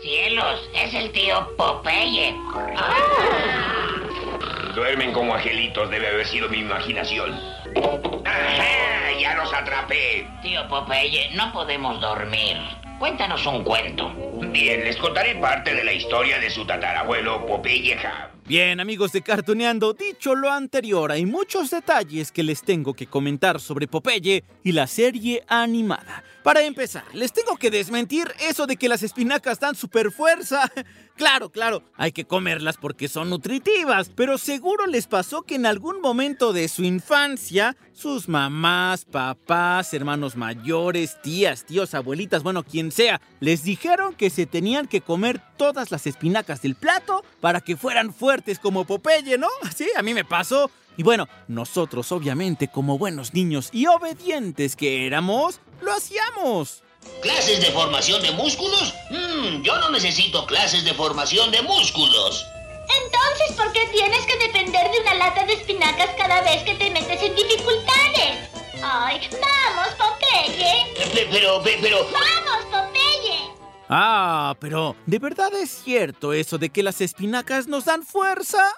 Cielos, 0.00 0.60
es 0.74 0.94
el 0.94 1.12
tío 1.12 1.54
Popeye. 1.58 2.34
Duermen 4.76 5.10
como 5.14 5.34
angelitos, 5.34 5.88
debe 5.88 6.08
haber 6.08 6.26
sido 6.26 6.50
mi 6.50 6.58
imaginación. 6.58 7.32
¡Ajá! 8.26 9.18
¡Ya 9.18 9.34
los 9.34 9.50
atrapé! 9.50 10.28
Tío 10.42 10.68
Popeye, 10.68 11.30
no 11.34 11.50
podemos 11.50 11.98
dormir. 11.98 12.58
Cuéntanos 12.98 13.46
un 13.46 13.64
cuento. 13.64 14.12
Bien, 14.52 14.84
les 14.84 14.98
contaré 14.98 15.34
parte 15.36 15.74
de 15.74 15.82
la 15.82 15.94
historia 15.94 16.38
de 16.38 16.50
su 16.50 16.66
tatarabuelo 16.66 17.46
Popeye 17.46 17.98
Bien, 18.44 18.78
amigos 18.78 19.12
de 19.12 19.22
Cartoneando, 19.22 19.94
dicho 19.94 20.34
lo 20.34 20.52
anterior, 20.52 21.10
hay 21.10 21.24
muchos 21.24 21.70
detalles 21.70 22.30
que 22.30 22.42
les 22.42 22.62
tengo 22.62 22.92
que 22.92 23.06
comentar 23.06 23.60
sobre 23.60 23.88
Popeye 23.88 24.44
y 24.62 24.72
la 24.72 24.86
serie 24.86 25.42
animada. 25.48 26.22
Para 26.46 26.62
empezar, 26.62 27.02
les 27.12 27.32
tengo 27.32 27.56
que 27.56 27.72
desmentir 27.72 28.32
eso 28.38 28.68
de 28.68 28.76
que 28.76 28.88
las 28.88 29.02
espinacas 29.02 29.58
dan 29.58 29.74
super 29.74 30.12
fuerza. 30.12 30.70
Claro, 31.16 31.48
claro, 31.48 31.82
hay 31.96 32.12
que 32.12 32.26
comerlas 32.26 32.76
porque 32.76 33.08
son 33.08 33.30
nutritivas, 33.30 34.10
pero 34.14 34.36
seguro 34.36 34.86
les 34.86 35.06
pasó 35.06 35.44
que 35.44 35.54
en 35.54 35.64
algún 35.64 36.02
momento 36.02 36.52
de 36.52 36.68
su 36.68 36.84
infancia, 36.84 37.74
sus 37.94 38.28
mamás, 38.28 39.06
papás, 39.06 39.94
hermanos 39.94 40.36
mayores, 40.36 41.16
tías, 41.22 41.64
tíos, 41.64 41.94
abuelitas, 41.94 42.42
bueno, 42.42 42.64
quien 42.64 42.92
sea, 42.92 43.22
les 43.40 43.62
dijeron 43.62 44.14
que 44.14 44.28
se 44.28 44.44
tenían 44.44 44.88
que 44.88 45.00
comer 45.00 45.40
todas 45.56 45.90
las 45.90 46.06
espinacas 46.06 46.60
del 46.60 46.74
plato 46.74 47.24
para 47.40 47.62
que 47.62 47.78
fueran 47.78 48.12
fuertes 48.12 48.58
como 48.58 48.84
Popeye, 48.84 49.38
¿no? 49.38 49.48
Sí, 49.74 49.88
a 49.96 50.02
mí 50.02 50.12
me 50.12 50.26
pasó. 50.26 50.70
Y 50.96 51.02
bueno, 51.02 51.28
nosotros 51.48 52.10
obviamente 52.12 52.68
como 52.68 52.98
buenos 52.98 53.34
niños 53.34 53.68
y 53.72 53.86
obedientes 53.86 54.76
que 54.76 55.06
éramos, 55.06 55.60
lo 55.82 55.92
hacíamos. 55.92 56.82
¿Clases 57.22 57.60
de 57.60 57.70
formación 57.72 58.22
de 58.22 58.32
músculos? 58.32 58.94
Mmm, 59.10 59.62
yo 59.62 59.78
no 59.78 59.90
necesito 59.90 60.46
clases 60.46 60.84
de 60.84 60.94
formación 60.94 61.50
de 61.50 61.62
músculos. 61.62 62.44
Entonces, 63.04 63.56
¿por 63.56 63.72
qué 63.72 63.86
tienes 63.92 64.24
que 64.26 64.38
depender 64.38 64.90
de 64.90 65.00
una 65.00 65.14
lata 65.14 65.44
de 65.44 65.54
espinacas 65.54 66.10
cada 66.16 66.40
vez 66.42 66.62
que 66.62 66.74
te 66.74 66.90
metes 66.90 67.22
en 67.22 67.34
dificultades? 67.34 68.50
¡Ay, 68.82 69.20
vamos, 69.32 69.88
Popeye! 69.98 70.94
Pero, 71.30 71.62
pero, 71.62 71.78
pero... 71.80 71.98
¡Vamos, 72.04 72.64
Popeye! 72.70 73.50
Ah, 73.88 74.56
pero 74.60 74.96
¿de 75.06 75.18
verdad 75.18 75.52
es 75.54 75.70
cierto 75.70 76.32
eso 76.32 76.58
de 76.58 76.70
que 76.70 76.82
las 76.82 77.00
espinacas 77.00 77.66
nos 77.66 77.84
dan 77.84 78.04
fuerza? 78.04 78.72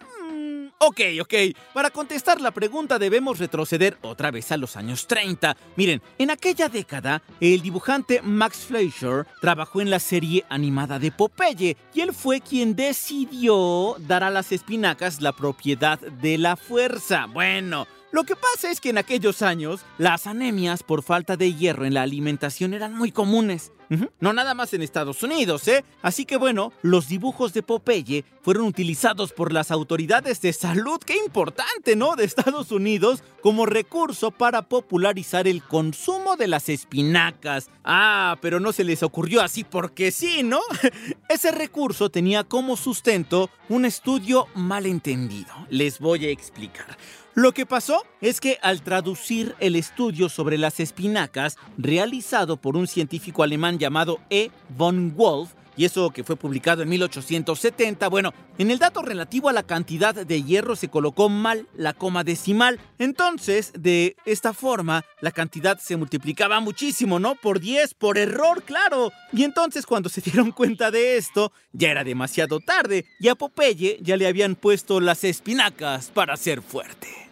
Ok, 0.79 1.01
ok. 1.21 1.35
Para 1.73 1.91
contestar 1.91 2.41
la 2.41 2.51
pregunta 2.51 2.99
debemos 2.99 3.39
retroceder 3.39 3.99
otra 4.03 4.31
vez 4.31 4.53
a 4.53 4.57
los 4.57 4.77
años 4.77 5.07
30. 5.07 5.57
Miren, 5.77 6.03
en 6.19 6.31
aquella 6.31 6.69
década, 6.69 7.23
el 7.41 7.63
dibujante 7.63 8.21
Max 8.23 8.59
Fleischer 8.67 9.27
trabajó 9.41 9.81
en 9.81 9.91
la 9.91 9.99
serie 9.99 10.45
animada 10.49 10.99
de 10.99 11.13
Popeye 11.13 11.77
y 11.95 12.01
él 12.01 12.13
fue 12.13 12.41
quien 12.41 12.77
decidió 12.77 13.97
dar 13.99 14.23
a 14.23 14.31
las 14.31 14.53
espinacas 14.53 15.21
la 15.21 15.33
propiedad 15.33 15.99
de 15.99 16.39
la 16.39 16.57
fuerza. 16.57 17.27
Bueno, 17.27 17.87
lo 18.11 18.25
que 18.25 18.37
pasa 18.37 18.71
es 18.71 18.81
que 18.81 18.91
en 18.91 18.99
aquellos 18.99 19.43
años 19.43 19.83
las 19.99 20.27
anemias 20.27 20.83
por 20.83 21.03
falta 21.03 21.37
de 21.37 21.55
hierro 21.55 21.85
en 21.85 21.95
la 21.95 22.03
alimentación 22.03 22.75
eran 22.75 22.95
muy 22.95 23.13
comunes. 23.13 23.73
No 24.21 24.33
nada 24.33 24.55
más 24.55 24.75
en 24.75 24.83
Estados 24.83 25.23
Unidos, 25.23 25.67
¿eh? 25.69 25.85
Así 26.03 26.25
que 26.25 26.37
bueno, 26.37 26.73
los 26.83 27.09
dibujos 27.09 27.55
de 27.55 27.63
Popeye 27.63 28.25
fueron 28.43 28.67
utilizados 28.67 29.33
por 29.33 29.53
las 29.53 29.71
autoridades 29.71 30.41
de 30.41 30.53
salud, 30.53 30.99
qué 31.05 31.17
importante, 31.17 31.97
¿no? 31.97 32.17
De 32.17 32.25
Estados 32.25 32.71
Unidos 32.71 33.23
como 33.43 33.67
recurso 33.67 34.31
para 34.31 34.63
popularizar 34.63 35.49
el 35.49 35.63
consumo 35.63 36.37
de 36.37 36.49
las 36.49 36.69
espinacas. 36.69 37.71
Ah, 37.85 38.37
pero 38.41 38.61
no 38.61 38.73
se 38.73 38.85
les 38.85 39.03
ocurrió 39.03 39.41
así 39.41 39.65
porque 39.65 40.11
sí, 40.11 40.43
¿no? 40.43 40.61
Ese 41.29 41.51
recurso 41.51 42.11
tenía 42.11 42.45
como 42.45 42.77
sustento 42.77 43.51
un 43.69 43.85
estudio 43.85 44.47
malentendido. 44.55 45.55
Les 45.71 45.99
voy 45.99 46.27
a 46.27 46.31
explicar. 46.31 46.97
Lo 47.39 47.53
que 47.53 47.67
pasó 47.67 48.05
es 48.21 48.41
que 48.41 48.59
al 48.63 48.83
traducir 48.83 49.55
el 49.61 49.77
estudio 49.77 50.29
sobre 50.29 50.59
las 50.59 50.81
espinacas 50.81 51.57
realizado 51.77 52.57
por 52.57 52.77
un 52.77 52.89
científico 52.89 53.45
alemán 53.45 53.79
llamado 53.79 54.19
E. 54.29 54.51
von 54.77 55.15
Wolf, 55.15 55.51
y 55.77 55.85
eso 55.85 56.11
que 56.11 56.25
fue 56.25 56.35
publicado 56.35 56.83
en 56.83 56.89
1870, 56.89 58.09
bueno, 58.09 58.35
en 58.59 58.73
el 58.73 58.81
dato 58.81 59.03
relativo 59.03 59.49
a 59.49 59.53
la 59.53 59.63
cantidad 59.63 60.17
de 60.17 60.43
hierro 60.43 60.75
se 60.75 60.89
colocó 60.89 61.29
mal 61.29 61.69
la 61.77 61.93
coma 61.93 62.25
decimal. 62.25 62.81
Entonces, 62.99 63.73
de 63.79 64.17
esta 64.27 64.53
forma, 64.53 65.05
la 65.21 65.31
cantidad 65.31 65.79
se 65.79 65.97
multiplicaba 65.97 66.59
muchísimo, 66.59 67.21
¿no? 67.21 67.37
Por 67.37 67.61
10, 67.61 67.95
por 67.95 68.19
error, 68.19 68.65
claro. 68.65 69.13
Y 69.33 69.45
entonces 69.45 69.87
cuando 69.87 70.09
se 70.09 70.23
dieron 70.23 70.51
cuenta 70.51 70.91
de 70.91 71.17
esto, 71.17 71.53
ya 71.71 71.93
era 71.93 72.03
demasiado 72.03 72.59
tarde 72.59 73.05
y 73.21 73.29
a 73.29 73.37
Popeye 73.37 74.01
ya 74.03 74.17
le 74.17 74.27
habían 74.27 74.57
puesto 74.57 74.99
las 74.99 75.23
espinacas 75.23 76.11
para 76.11 76.37
ser 76.37 76.63
fuerte. 76.63 77.28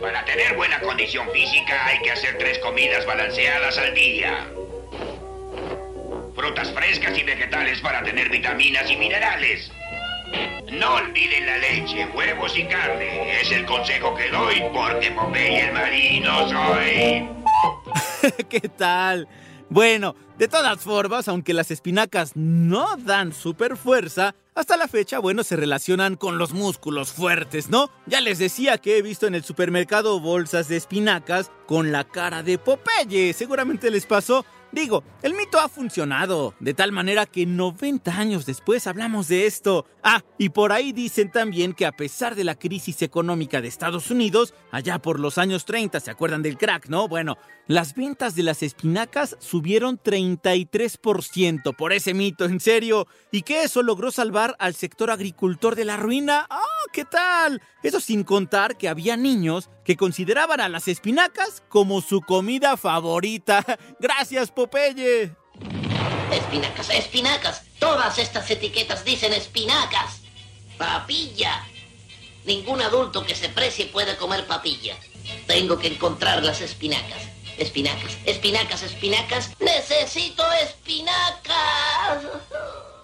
Para 0.00 0.24
tener 0.24 0.54
buena 0.56 0.80
condición 0.80 1.30
física 1.30 1.86
hay 1.86 2.00
que 2.00 2.10
hacer 2.10 2.36
tres 2.38 2.58
comidas 2.58 3.06
balanceadas 3.06 3.78
al 3.78 3.94
día. 3.94 4.46
Frutas 6.34 6.70
frescas 6.72 7.18
y 7.18 7.22
vegetales 7.22 7.80
para 7.80 8.02
tener 8.02 8.28
vitaminas 8.28 8.90
y 8.90 8.96
minerales. 8.96 9.72
No 10.72 10.94
olviden 10.96 11.46
la 11.46 11.58
leche, 11.58 12.06
huevos 12.14 12.56
y 12.58 12.64
carne. 12.64 13.40
Es 13.40 13.50
el 13.52 13.64
consejo 13.64 14.14
que 14.14 14.28
doy 14.28 14.62
porque 14.74 15.10
Popeye 15.12 15.68
el 15.68 15.72
marino 15.72 16.48
soy. 16.48 17.28
¿Qué 18.48 18.68
tal? 18.68 19.28
Bueno, 19.68 20.14
de 20.38 20.48
todas 20.48 20.80
formas, 20.80 21.28
aunque 21.28 21.54
las 21.54 21.70
espinacas 21.70 22.32
no 22.34 22.96
dan 22.96 23.32
super 23.32 23.76
fuerza, 23.76 24.34
hasta 24.56 24.78
la 24.78 24.88
fecha, 24.88 25.18
bueno, 25.18 25.44
se 25.44 25.54
relacionan 25.54 26.16
con 26.16 26.38
los 26.38 26.52
músculos 26.52 27.12
fuertes, 27.12 27.68
¿no? 27.68 27.90
Ya 28.06 28.22
les 28.22 28.38
decía 28.38 28.78
que 28.78 28.96
he 28.96 29.02
visto 29.02 29.26
en 29.26 29.34
el 29.34 29.44
supermercado 29.44 30.18
bolsas 30.18 30.66
de 30.68 30.78
espinacas 30.78 31.50
con 31.66 31.92
la 31.92 32.04
cara 32.04 32.42
de 32.42 32.56
Popeye. 32.56 33.34
Seguramente 33.34 33.90
les 33.90 34.06
pasó 34.06 34.46
Digo, 34.72 35.04
el 35.22 35.34
mito 35.34 35.58
ha 35.58 35.68
funcionado, 35.68 36.54
de 36.60 36.74
tal 36.74 36.92
manera 36.92 37.24
que 37.24 37.46
90 37.46 38.10
años 38.16 38.46
después 38.46 38.86
hablamos 38.86 39.28
de 39.28 39.46
esto. 39.46 39.86
Ah, 40.02 40.22
y 40.38 40.50
por 40.50 40.72
ahí 40.72 40.92
dicen 40.92 41.30
también 41.30 41.72
que 41.72 41.86
a 41.86 41.92
pesar 41.92 42.34
de 42.34 42.44
la 42.44 42.56
crisis 42.56 43.00
económica 43.02 43.60
de 43.60 43.68
Estados 43.68 44.10
Unidos, 44.10 44.54
allá 44.70 44.98
por 44.98 45.20
los 45.20 45.38
años 45.38 45.64
30, 45.64 46.00
¿se 46.00 46.10
acuerdan 46.10 46.42
del 46.42 46.58
crack, 46.58 46.88
no? 46.88 47.08
Bueno, 47.08 47.38
las 47.68 47.94
ventas 47.94 48.34
de 48.34 48.42
las 48.42 48.62
espinacas 48.62 49.36
subieron 49.40 49.98
33% 49.98 51.74
por 51.74 51.92
ese 51.92 52.12
mito, 52.12 52.44
en 52.44 52.60
serio. 52.60 53.06
Y 53.32 53.42
que 53.42 53.62
eso 53.62 53.82
logró 53.82 54.10
salvar 54.10 54.56
al 54.58 54.74
sector 54.74 55.10
agricultor 55.10 55.74
de 55.74 55.84
la 55.84 55.96
ruina. 55.96 56.46
¡Ah, 56.50 56.62
qué 56.92 57.04
tal! 57.04 57.62
Eso 57.82 58.00
sin 58.00 58.24
contar 58.24 58.76
que 58.76 58.88
había 58.88 59.16
niños 59.16 59.70
que 59.86 59.96
consideraban 59.96 60.60
a 60.60 60.68
las 60.68 60.88
espinacas 60.88 61.62
como 61.68 62.00
su 62.02 62.20
comida 62.20 62.76
favorita. 62.76 63.64
Gracias, 64.00 64.50
Popeye. 64.50 65.32
Espinacas, 66.32 66.90
espinacas. 66.90 67.62
Todas 67.78 68.18
estas 68.18 68.50
etiquetas 68.50 69.04
dicen 69.04 69.32
espinacas. 69.32 70.22
Papilla. 70.76 71.64
Ningún 72.44 72.82
adulto 72.82 73.24
que 73.24 73.34
se 73.34 73.48
precie 73.48 73.86
puede 73.86 74.16
comer 74.16 74.46
papilla. 74.46 74.96
Tengo 75.46 75.78
que 75.78 75.88
encontrar 75.88 76.42
las 76.42 76.60
espinacas. 76.60 77.22
Espinacas, 77.56 78.18
espinacas, 78.26 78.82
espinacas. 78.82 79.50
Necesito 79.60 80.42
espinacas. 80.62 82.24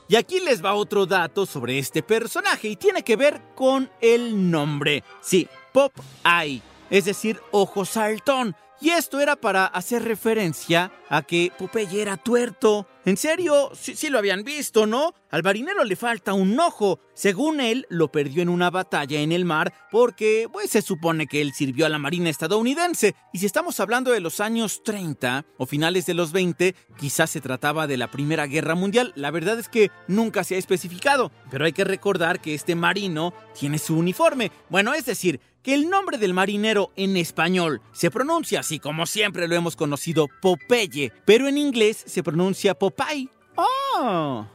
Y 0.09 0.17
aquí 0.17 0.41
les 0.41 0.63
va 0.63 0.75
otro 0.75 1.07
dato 1.07 1.47
sobre 1.47 1.79
este 1.79 2.03
personaje 2.03 2.69
y 2.69 2.77
tiene 2.77 3.03
que 3.03 3.17
ver 3.17 3.41
con 3.55 3.91
el 4.01 4.51
nombre. 4.51 5.03
Sí, 5.23 5.49
Pop 5.73 5.93
Eye, 6.23 6.61
es 6.93 7.07
decir, 7.07 7.41
ojo 7.51 7.85
saltón. 7.87 8.55
Y 8.83 8.91
esto 8.91 9.21
era 9.21 9.37
para 9.37 9.65
hacer 9.67 10.03
referencia 10.03 10.91
a 11.09 11.23
que 11.23 11.53
Popeye 11.57 12.03
era 12.03 12.17
tuerto. 12.17 12.89
En 13.05 13.17
serio, 13.17 13.71
sí, 13.75 14.11
lo 14.11 14.19
habían 14.19 14.43
visto, 14.43 14.87
¿no? 14.87 15.15
Al 15.31 15.45
marinero 15.45 15.85
le 15.85 15.95
falta 15.95 16.33
un 16.33 16.59
ojo. 16.59 16.99
Según 17.15 17.61
él, 17.61 17.87
lo 17.91 18.11
perdió 18.11 18.43
en 18.43 18.49
una 18.49 18.71
batalla 18.71 19.21
en 19.21 19.31
el 19.31 19.45
mar 19.45 19.73
porque, 19.93 20.49
pues, 20.53 20.71
se 20.71 20.83
supone 20.83 21.29
que 21.29 21.41
él 21.41 21.53
sirvió 21.53 21.87
a 21.87 21.89
la 21.89 21.99
Marina 21.99 22.29
estadounidense. 22.29 23.15
Y 23.33 23.39
si 23.39 23.47
estamos 23.47 23.79
hablando 23.79 24.11
de 24.11 24.21
los 24.21 24.41
años 24.41 24.83
30 24.83 25.45
o 25.59 25.67
finales 25.67 26.07
de 26.07 26.15
los 26.15 26.33
20, 26.33 26.75
quizás 26.99 27.31
se 27.31 27.41
trataba 27.41 27.87
de 27.87 27.97
la 27.97 28.11
Primera 28.11 28.47
Guerra 28.47 28.75
Mundial. 28.75 29.13
La 29.15 29.31
verdad 29.31 29.61
es 29.61 29.69
que 29.69 29.93
nunca 30.09 30.43
se 30.43 30.57
ha 30.57 30.59
especificado. 30.59 31.31
Pero 31.53 31.67
hay 31.67 31.73
que 31.73 31.85
recordar 31.85 32.41
que 32.41 32.55
este 32.55 32.75
marino 32.75 33.33
tiene 33.57 33.79
su 33.79 33.97
uniforme. 33.97 34.51
Bueno, 34.71 34.93
es 34.93 35.05
decir, 35.05 35.41
que 35.63 35.75
el 35.75 35.89
nombre 35.89 36.19
del 36.19 36.35
marinero 36.35 36.91
en 36.97 37.17
español 37.17 37.81
se 37.93 38.11
pronuncia 38.11 38.61
así 38.61 38.79
como 38.79 39.07
siempre 39.07 39.49
lo 39.49 39.55
hemos 39.55 39.77
conocido, 39.77 40.29
Popeye, 40.41 41.13
pero 41.25 41.49
en 41.49 41.59
inglés 41.59 42.03
se 42.07 42.23
pronuncia 42.23 42.75
Popeye. 42.75 43.29
¡Oh! 43.57 44.47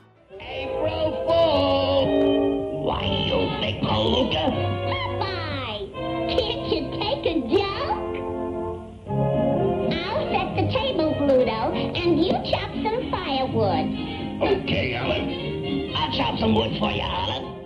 Okay, 14.39 14.93
Alan. 14.93 15.95
I'll 15.95 16.11
chop 16.15 16.39
some 16.39 16.53
wood 16.53 16.77
for 16.79 16.91
you, 16.91 17.01
Alan. 17.01 17.56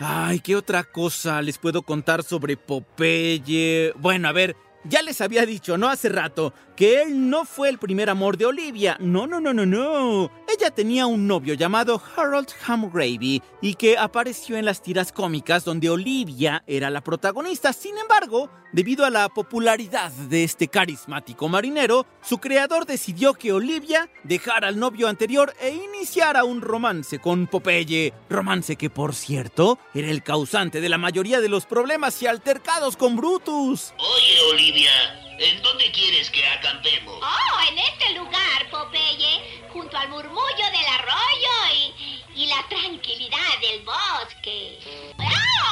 Ay, 0.00 0.38
¿qué 0.38 0.54
otra 0.54 0.84
cosa 0.84 1.42
les 1.42 1.58
puedo 1.58 1.82
contar 1.82 2.22
sobre 2.22 2.56
Popeye? 2.56 3.92
Bueno, 3.98 4.28
a 4.28 4.32
ver, 4.32 4.54
ya 4.84 5.02
les 5.02 5.20
había 5.20 5.46
dicho, 5.46 5.76
¿no? 5.76 5.88
Hace 5.88 6.08
rato, 6.08 6.52
que 6.76 7.02
él 7.02 7.28
no 7.28 7.44
fue 7.44 7.68
el 7.68 7.78
primer 7.78 8.08
amor 8.08 8.36
de 8.36 8.46
Olivia. 8.46 8.96
No, 9.00 9.26
no, 9.26 9.40
no, 9.40 9.52
no, 9.52 9.66
no. 9.66 10.30
Ella 10.48 10.70
tenía 10.70 11.06
un 11.06 11.26
novio 11.26 11.54
llamado 11.54 12.00
Harold 12.16 12.48
Hamgravy 12.66 13.42
y 13.60 13.74
que 13.74 13.98
apareció 13.98 14.56
en 14.56 14.64
las 14.64 14.80
tiras 14.80 15.10
cómicas 15.10 15.64
donde 15.64 15.90
Olivia 15.90 16.62
era 16.66 16.90
la 16.90 17.02
protagonista. 17.02 17.72
Sin 17.72 17.98
embargo, 17.98 18.48
debido 18.72 19.04
a 19.04 19.10
la 19.10 19.28
popularidad 19.28 20.12
de 20.12 20.44
este 20.44 20.68
carismático 20.68 21.48
marinero, 21.48 22.06
su 22.22 22.38
creador 22.38 22.86
decidió 22.86 23.34
que 23.34 23.52
Olivia 23.52 24.08
dejara 24.22 24.68
al 24.68 24.78
novio 24.78 25.08
anterior 25.08 25.52
e 25.60 25.70
iniciara 25.70 26.44
un 26.44 26.60
romance 26.60 27.18
con 27.18 27.48
Popeye. 27.48 28.12
Romance 28.30 28.76
que, 28.76 28.88
por 28.88 29.14
cierto, 29.14 29.78
era 29.94 30.10
el 30.10 30.22
causante 30.22 30.80
de 30.80 30.88
la 30.88 30.98
mayoría 30.98 31.40
de 31.40 31.48
los 31.48 31.66
problemas 31.66 32.22
y 32.22 32.26
altercados 32.26 32.96
con 32.96 33.16
Brutus. 33.16 33.92
Oye, 33.98 34.52
Olivia, 34.52 34.67
¿En 34.70 35.62
dónde 35.62 35.90
quieres 35.92 36.28
que 36.30 36.46
acampemos? 36.46 37.22
Oh, 37.22 37.70
en 37.70 37.78
este 37.78 38.12
lugar, 38.12 38.70
Popeye, 38.70 39.62
junto 39.72 39.96
al 39.96 40.10
murmullo 40.10 40.36
del 40.36 40.86
arroyo 40.94 41.94
y, 42.34 42.46
la 42.46 42.68
tranquilidad 42.68 43.38
del 43.62 43.82
bosque. 43.82 44.78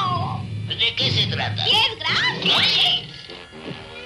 ¡Oh! 0.01 0.41
¿De 0.67 0.95
qué 0.95 1.11
se 1.11 1.27
trata? 1.27 1.63
¡Bien 1.65 1.99
grande! 1.99 3.09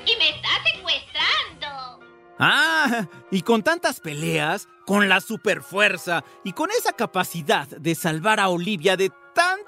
Y 0.06 0.16
me 0.16 0.30
está 0.30 0.48
secuestrando. 0.64 2.00
Ah, 2.40 3.06
y 3.30 3.42
con 3.42 3.62
tantas 3.62 4.00
peleas, 4.00 4.66
con 4.86 5.08
la 5.08 5.20
superfuerza 5.20 6.24
y 6.44 6.52
con 6.52 6.70
esa 6.72 6.92
capacidad 6.94 7.68
de 7.68 7.94
salvar 7.94 8.40
a 8.40 8.48
Olivia 8.48 8.96
de 8.96 9.10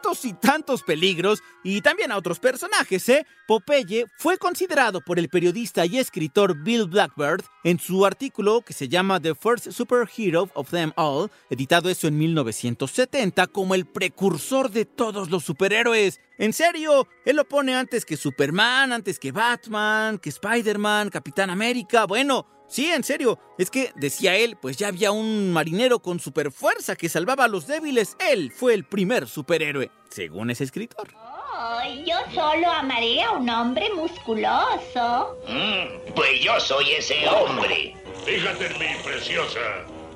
tantos 0.02 0.24
y 0.24 0.32
tantos 0.32 0.82
peligros 0.82 1.42
y 1.62 1.80
también 1.80 2.10
a 2.10 2.16
otros 2.16 2.40
personajes, 2.40 3.08
¿eh? 3.08 3.24
Popeye 3.46 4.06
fue 4.18 4.36
considerado 4.36 5.00
por 5.00 5.18
el 5.18 5.28
periodista 5.28 5.86
y 5.86 5.98
escritor 5.98 6.56
Bill 6.56 6.86
Blackbird 6.86 7.44
en 7.62 7.78
su 7.78 8.04
artículo 8.04 8.62
que 8.62 8.72
se 8.72 8.88
llama 8.88 9.20
The 9.20 9.36
First 9.36 9.70
Superhero 9.70 10.50
of 10.54 10.70
Them 10.70 10.92
All, 10.96 11.30
editado 11.50 11.88
eso 11.88 12.08
en 12.08 12.18
1970, 12.18 13.46
como 13.48 13.76
el 13.76 13.86
precursor 13.86 14.70
de 14.70 14.86
todos 14.86 15.30
los 15.30 15.44
superhéroes. 15.44 16.18
En 16.38 16.52
serio, 16.52 17.06
él 17.24 17.36
lo 17.36 17.48
pone 17.48 17.74
antes 17.74 18.04
que 18.04 18.16
Superman, 18.16 18.92
antes 18.92 19.20
que 19.20 19.30
Batman, 19.30 20.18
que 20.18 20.30
Spider-Man, 20.30 21.10
Capitán 21.10 21.50
América, 21.50 22.06
bueno, 22.06 22.46
Sí, 22.72 22.90
en 22.90 23.04
serio. 23.04 23.38
Es 23.58 23.70
que, 23.70 23.92
decía 23.96 24.34
él, 24.34 24.56
pues 24.56 24.78
ya 24.78 24.88
había 24.88 25.12
un 25.12 25.52
marinero 25.52 25.98
con 25.98 26.18
superfuerza 26.18 26.96
que 26.96 27.10
salvaba 27.10 27.44
a 27.44 27.48
los 27.48 27.66
débiles. 27.66 28.16
Él 28.18 28.50
fue 28.50 28.72
el 28.72 28.84
primer 28.84 29.28
superhéroe, 29.28 29.90
según 30.08 30.48
ese 30.48 30.64
escritor. 30.64 31.08
Oh, 31.14 31.80
yo 32.06 32.16
solo 32.32 32.70
amaré 32.70 33.22
a 33.22 33.32
un 33.32 33.46
hombre 33.50 33.90
musculoso. 33.92 35.36
Mm, 35.46 36.14
pues 36.14 36.40
yo 36.40 36.58
soy 36.60 36.92
ese 36.92 37.28
hombre. 37.28 37.94
Fíjate 38.24 38.68
en 38.68 38.78
mí, 38.78 38.86
preciosa. 39.04 39.60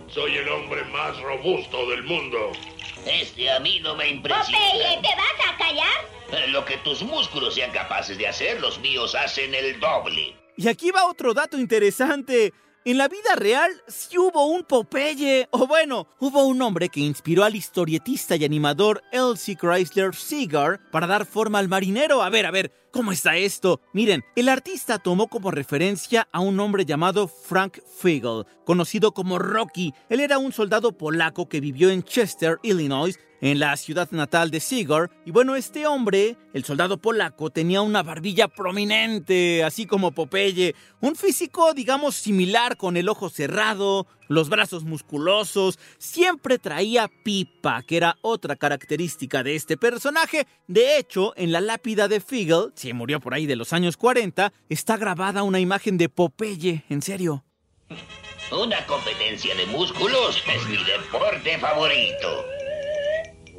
Soy 0.09 0.39
el 0.39 0.49
hombre 0.49 0.83
más 0.85 1.21
robusto 1.21 1.91
del 1.91 2.05
mundo. 2.05 2.53
Este 3.05 3.51
a 3.51 3.61
mí 3.61 3.81
no 3.81 3.95
me 3.97 4.09
impresiona. 4.09 4.59
Popeye, 4.59 5.03
¿te 5.03 5.09
vas 5.15 5.53
a 5.53 5.59
callar? 5.59 6.09
Eh, 6.33 6.49
lo 6.49 6.65
que 6.65 6.79
tus 6.79 7.03
músculos 7.03 7.55
sean 7.55 7.71
capaces 7.71 8.17
de 8.17 8.27
hacer, 8.29 8.61
los 8.63 8.79
míos 8.79 9.15
hacen 9.15 9.55
el 9.55 9.79
doble. 9.79 10.46
Y 10.57 10.69
aquí 10.69 10.91
va 10.91 11.07
otro 11.07 11.35
dato 11.35 11.59
interesante. 11.59 12.55
En 12.87 12.99
la 12.99 13.09
vida 13.09 13.35
real 13.35 13.71
sí 13.89 14.17
hubo 14.17 14.47
un 14.47 14.63
Popeye, 14.63 15.49
o 15.51 15.67
bueno, 15.67 16.07
hubo 16.21 16.47
un 16.47 16.63
hombre 16.63 16.89
que 16.89 17.01
inspiró 17.01 17.43
al 17.43 17.57
historietista 17.57 18.37
y 18.37 18.45
animador 18.45 19.03
Elsie 19.11 19.57
Chrysler 19.57 20.15
Seeger 20.15 20.81
para 20.93 21.07
dar 21.07 21.27
forma 21.27 21.59
al 21.59 21.69
marinero. 21.69 22.23
A 22.23 22.31
ver, 22.31 22.47
a 22.47 22.53
ver, 22.53 22.73
¿cómo 22.97 23.13
está 23.13 23.37
esto? 23.37 23.83
Miren, 23.93 24.25
el 24.37 24.49
artista 24.49 24.99
tomó 24.99 25.29
como 25.29 25.51
referencia 25.51 26.29
a 26.33 26.41
un 26.41 26.59
hombre 26.61 26.87
llamado 26.87 27.29
Frank 27.29 27.77
Figel, 28.01 28.47
conocido 28.65 29.13
como 29.13 29.39
Rocky. 29.39 29.93
Él 30.09 30.21
era 30.21 30.39
un 30.39 30.51
soldado 30.51 30.97
polaco 30.97 31.47
que 31.47 31.61
vivió 31.61 31.91
en 31.91 32.03
Chester, 32.03 32.57
Illinois, 32.63 33.19
en 33.43 33.59
la 33.59 33.77
ciudad 33.77 34.11
natal 34.13 34.51
de 34.51 34.61
Sigurd. 34.61 35.11
Y 35.27 35.31
bueno, 35.31 35.57
este 35.57 35.87
hombre, 35.87 36.39
el 36.55 36.65
soldado 36.65 36.97
polaco, 36.97 37.51
tenía 37.51 37.83
una 37.83 38.03
barbilla 38.03 38.49
prominente, 38.49 39.63
así 39.63 39.85
como 39.85 40.13
Popeye, 40.13 40.75
un 41.03 41.17
físico, 41.17 41.75
digamos, 41.75 42.15
similar 42.17 42.79
con 42.79 42.97
el 42.97 43.11
ojo 43.11 43.29
cerrado, 43.29 44.07
los 44.29 44.49
brazos 44.49 44.85
musculosos, 44.85 45.79
siempre 45.99 46.59
traía 46.59 47.11
pipa, 47.25 47.83
que 47.83 47.97
era 47.97 48.17
otra 48.23 48.57
característica 48.57 49.43
de 49.43 49.57
este 49.57 49.77
personaje. 49.77 50.47
De 50.67 50.99
hecho, 50.99 51.33
en 51.37 51.53
la 51.53 51.61
lápida 51.61 52.09
de 52.09 52.21
Figel, 52.21 52.73
si 52.75 52.93
murió 52.93 53.21
por 53.21 53.35
ahí 53.35 53.47
de 53.47 53.57
los 53.57 53.73
años 53.73 53.97
40, 53.97 54.53
está 54.69 54.97
grabada 54.97 55.43
una 55.43 55.61
imagen 55.61 55.99
de 55.99 56.09
Popeye, 56.09 56.85
en 56.89 57.03
serio. 57.03 57.45
Una 58.53 58.85
competencia 58.87 59.55
de 59.55 59.67
músculos 59.67 60.43
es 60.55 60.69
mi 60.69 60.77
deporte 60.85 61.59
favorito. 61.59 62.45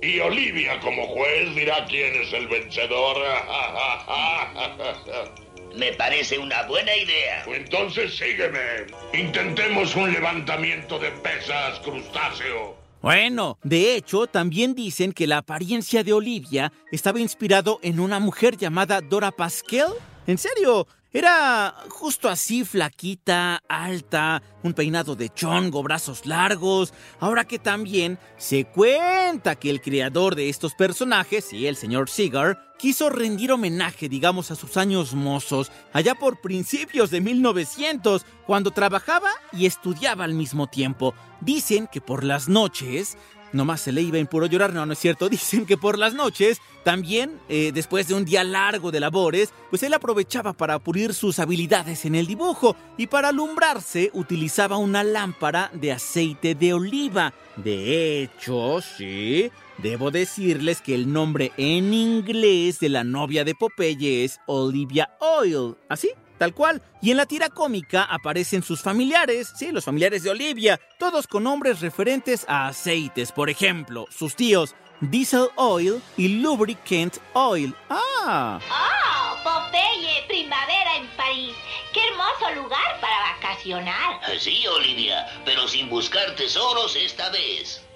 Y 0.01 0.19
Olivia 0.19 0.80
como 0.80 1.08
juez 1.08 1.56
dirá 1.56 1.86
quién 1.86 2.21
es 2.21 2.32
el 2.34 2.47
vencedor. 2.47 3.17
Me 5.75 5.93
parece 5.93 6.38
una 6.39 6.63
buena 6.63 6.95
idea. 6.95 7.43
Entonces 7.47 8.15
sígueme. 8.17 8.88
Intentemos 9.13 9.95
un 9.95 10.12
levantamiento 10.12 10.97
de 10.99 11.12
pesas, 11.12 11.80
crustáceo. 11.80 12.75
Bueno, 13.01 13.60
de 13.63 13.95
hecho, 13.95 14.27
también 14.27 14.73
dicen 14.73 15.13
que 15.13 15.27
la 15.27 15.38
apariencia 15.38 16.03
de 16.03 16.13
Olivia 16.13 16.73
estaba 16.91 17.19
inspirado 17.19 17.80
en 17.84 17.99
una 17.99 18.19
mujer 18.19 18.58
llamada 18.58 19.01
Dora 19.01 19.32
Pascal. 19.32 19.93
¿En 20.25 20.38
serio? 20.38 20.88
Era 21.13 21.74
justo 21.89 22.28
así, 22.28 22.65
flaquita, 22.65 23.63
alta, 23.70 24.43
un 24.62 24.74
peinado 24.74 25.15
de 25.15 25.30
chongo, 25.30 25.82
brazos 25.82 26.26
largos. 26.26 26.93
Ahora 27.22 27.46
que 27.46 27.60
también 27.60 28.20
se 28.38 28.65
cuenta 28.65 29.56
que 29.56 29.70
el 29.70 29.82
creador 29.82 30.36
de 30.36 30.50
estos 30.50 30.76
personajes, 30.76 31.54
y 31.54 31.65
el 31.67 31.78
señor 31.78 32.10
Seagar, 32.10 32.76
quiso 32.78 33.10
rendir 33.10 33.54
homenaje, 33.54 34.10
digamos, 34.10 34.52
a 34.52 34.56
sus 34.56 34.76
años 34.76 35.13
mozos, 35.13 35.72
allá 35.93 36.13
por 36.13 36.41
principios 36.41 37.10
de 37.10 37.22
1900, 37.22 38.26
cuando 38.46 38.72
trabajaba 38.72 39.30
y 39.54 39.65
estudiaba 39.65 40.26
al 40.26 40.34
mismo 40.34 40.67
tiempo. 40.67 41.13
Dicen 41.39 41.88
que 41.88 42.02
por 42.02 42.26
las 42.26 42.50
noches 42.50 43.17
nomás 43.53 43.81
se 43.81 43.91
le 43.91 44.01
iba 44.01 44.17
en 44.17 44.27
puro 44.27 44.45
llorar, 44.45 44.73
no, 44.73 44.86
no 44.86 44.93
es 44.93 44.99
cierto. 44.99 45.29
Dicen 45.38 45.65
que 45.65 45.77
por 45.77 45.97
las 45.97 46.13
noches, 46.13 46.60
también, 46.83 47.39
eh, 47.49 47.71
después 47.73 48.07
de 48.07 48.13
un 48.13 48.25
día 48.25 48.43
largo 48.43 48.91
de 48.91 48.99
labores, 48.99 49.51
pues 49.69 49.83
él 49.83 49.93
aprovechaba 49.93 50.53
para 50.53 50.79
pulir 50.79 51.13
sus 51.13 51.39
habilidades 51.39 52.05
en 52.05 52.15
el 52.15 52.27
dibujo 52.27 52.75
y 52.97 53.07
para 53.07 53.29
alumbrarse 53.29 54.10
utilizaba 54.13 54.77
una 54.77 55.03
lámpara 55.03 55.71
de 55.73 55.91
aceite 55.91 56.55
de 56.55 56.73
oliva. 56.73 57.33
De 57.55 58.21
hecho, 58.21 58.81
sí, 58.81 59.51
debo 59.79 60.12
decirles 60.12 60.81
que 60.81 60.95
el 60.95 61.12
nombre 61.12 61.51
en 61.57 61.93
inglés 61.93 62.79
de 62.79 62.89
la 62.89 63.03
novia 63.03 63.43
de 63.43 63.55
Popeye 63.55 64.23
es 64.23 64.39
Olivia 64.45 65.10
Oil. 65.19 65.75
¿Así? 65.89 66.12
Tal 66.38 66.54
cual. 66.54 66.82
Y 67.02 67.12
en 67.12 67.17
la 67.17 67.26
tira 67.26 67.50
cómica 67.50 68.04
aparecen 68.04 68.63
sus 68.63 68.82
familiares, 68.82 69.52
sí, 69.56 69.71
los 69.71 69.86
familiares 69.86 70.23
de 70.23 70.30
Olivia, 70.30 70.80
todos 70.97 71.28
con 71.28 71.43
nombres 71.43 71.82
referentes 71.82 72.45
a 72.47 72.67
aceites, 72.67 73.32
por 73.32 73.50
ejemplo, 73.50 74.06
sus 74.10 74.36
tíos 74.36 74.76
Diesel 75.02 75.50
Oil 75.56 76.02
y 76.17 76.28
Lubricant 76.41 77.17
Oil. 77.34 77.76
¡Ah! 77.89 78.60
¡Oh! 78.69 79.43
Popeye, 79.43 80.26
primavera 80.28 80.97
en 80.97 81.08
París. 81.15 81.56
¡Qué 81.93 82.00
hermoso 82.08 82.62
lugar 82.62 83.00
para 83.00 83.34
vacacionar! 83.34 84.19
Sí, 84.39 84.65
Olivia, 84.67 85.28
pero 85.45 85.67
sin 85.67 85.89
buscar 85.89 86.36
tesoros 86.36 86.95
esta 86.95 87.30
vez. 87.30 87.87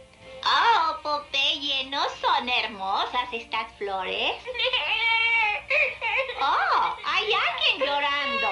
Oh, 0.43 0.97
Popeye, 1.01 1.89
¿no 1.89 2.01
son 2.19 2.49
hermosas 2.49 3.29
estas 3.31 3.71
flores? 3.77 4.33
Oh, 6.43 6.95
hay 7.05 7.25
alguien 7.25 7.87
llorando. 7.87 8.47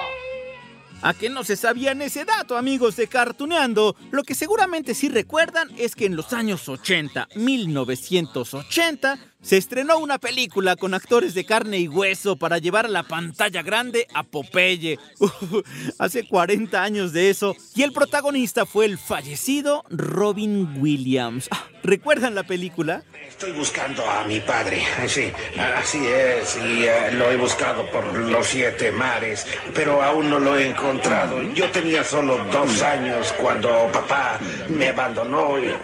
¿A 1.02 1.14
qué 1.14 1.28
no 1.28 1.42
se 1.44 1.56
sabían 1.56 2.02
ese 2.02 2.24
dato, 2.24 2.56
amigos 2.56 2.94
de 2.96 3.08
Cartuneando? 3.08 3.96
Lo 4.10 4.22
que 4.22 4.34
seguramente 4.34 4.94
sí 4.94 5.08
recuerdan 5.08 5.70
es 5.76 5.96
que 5.96 6.06
en 6.06 6.14
los 6.14 6.32
años 6.32 6.68
80, 6.68 7.28
1980, 7.34 9.18
se 9.42 9.56
estrenó 9.56 9.98
una 9.98 10.18
película 10.18 10.76
con 10.76 10.92
actores 10.92 11.34
de 11.34 11.44
carne 11.44 11.78
y 11.78 11.88
hueso 11.88 12.36
para 12.36 12.58
llevar 12.58 12.84
a 12.84 12.90
la 12.90 13.04
pantalla 13.04 13.62
grande 13.62 14.06
a 14.14 14.22
Popeye. 14.22 14.98
hace 15.98 16.26
40 16.26 16.82
años 16.82 17.12
de 17.12 17.30
eso. 17.30 17.56
Y 17.74 17.82
el 17.82 17.92
protagonista 17.92 18.66
fue 18.66 18.84
el 18.84 18.98
fallecido 18.98 19.84
Robin 19.88 20.80
Williams. 20.80 21.48
Ah, 21.50 21.64
¿Recuerdan 21.82 22.34
la 22.34 22.42
película? 22.42 23.02
Estoy 23.26 23.52
buscando 23.52 24.08
a 24.08 24.24
mi 24.24 24.40
padre. 24.40 24.82
Sí, 25.06 25.32
así 25.58 26.06
es. 26.06 26.58
Y 26.58 26.84
eh, 26.84 27.12
lo 27.12 27.30
he 27.30 27.36
buscado 27.36 27.90
por 27.90 28.04
los 28.14 28.46
siete 28.46 28.92
mares, 28.92 29.46
pero 29.74 30.02
aún 30.02 30.28
no 30.28 30.38
lo 30.38 30.58
he 30.58 30.68
encontrado. 30.68 31.42
Yo 31.54 31.70
tenía 31.70 32.04
solo 32.04 32.44
dos 32.52 32.82
años 32.82 33.32
cuando 33.40 33.90
papá 33.92 34.38
me 34.68 34.88
abandonó 34.88 35.58
y... 35.58 35.72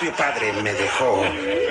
Propio 0.00 0.16
padre 0.16 0.54
me 0.62 0.72
dejó. 0.72 1.22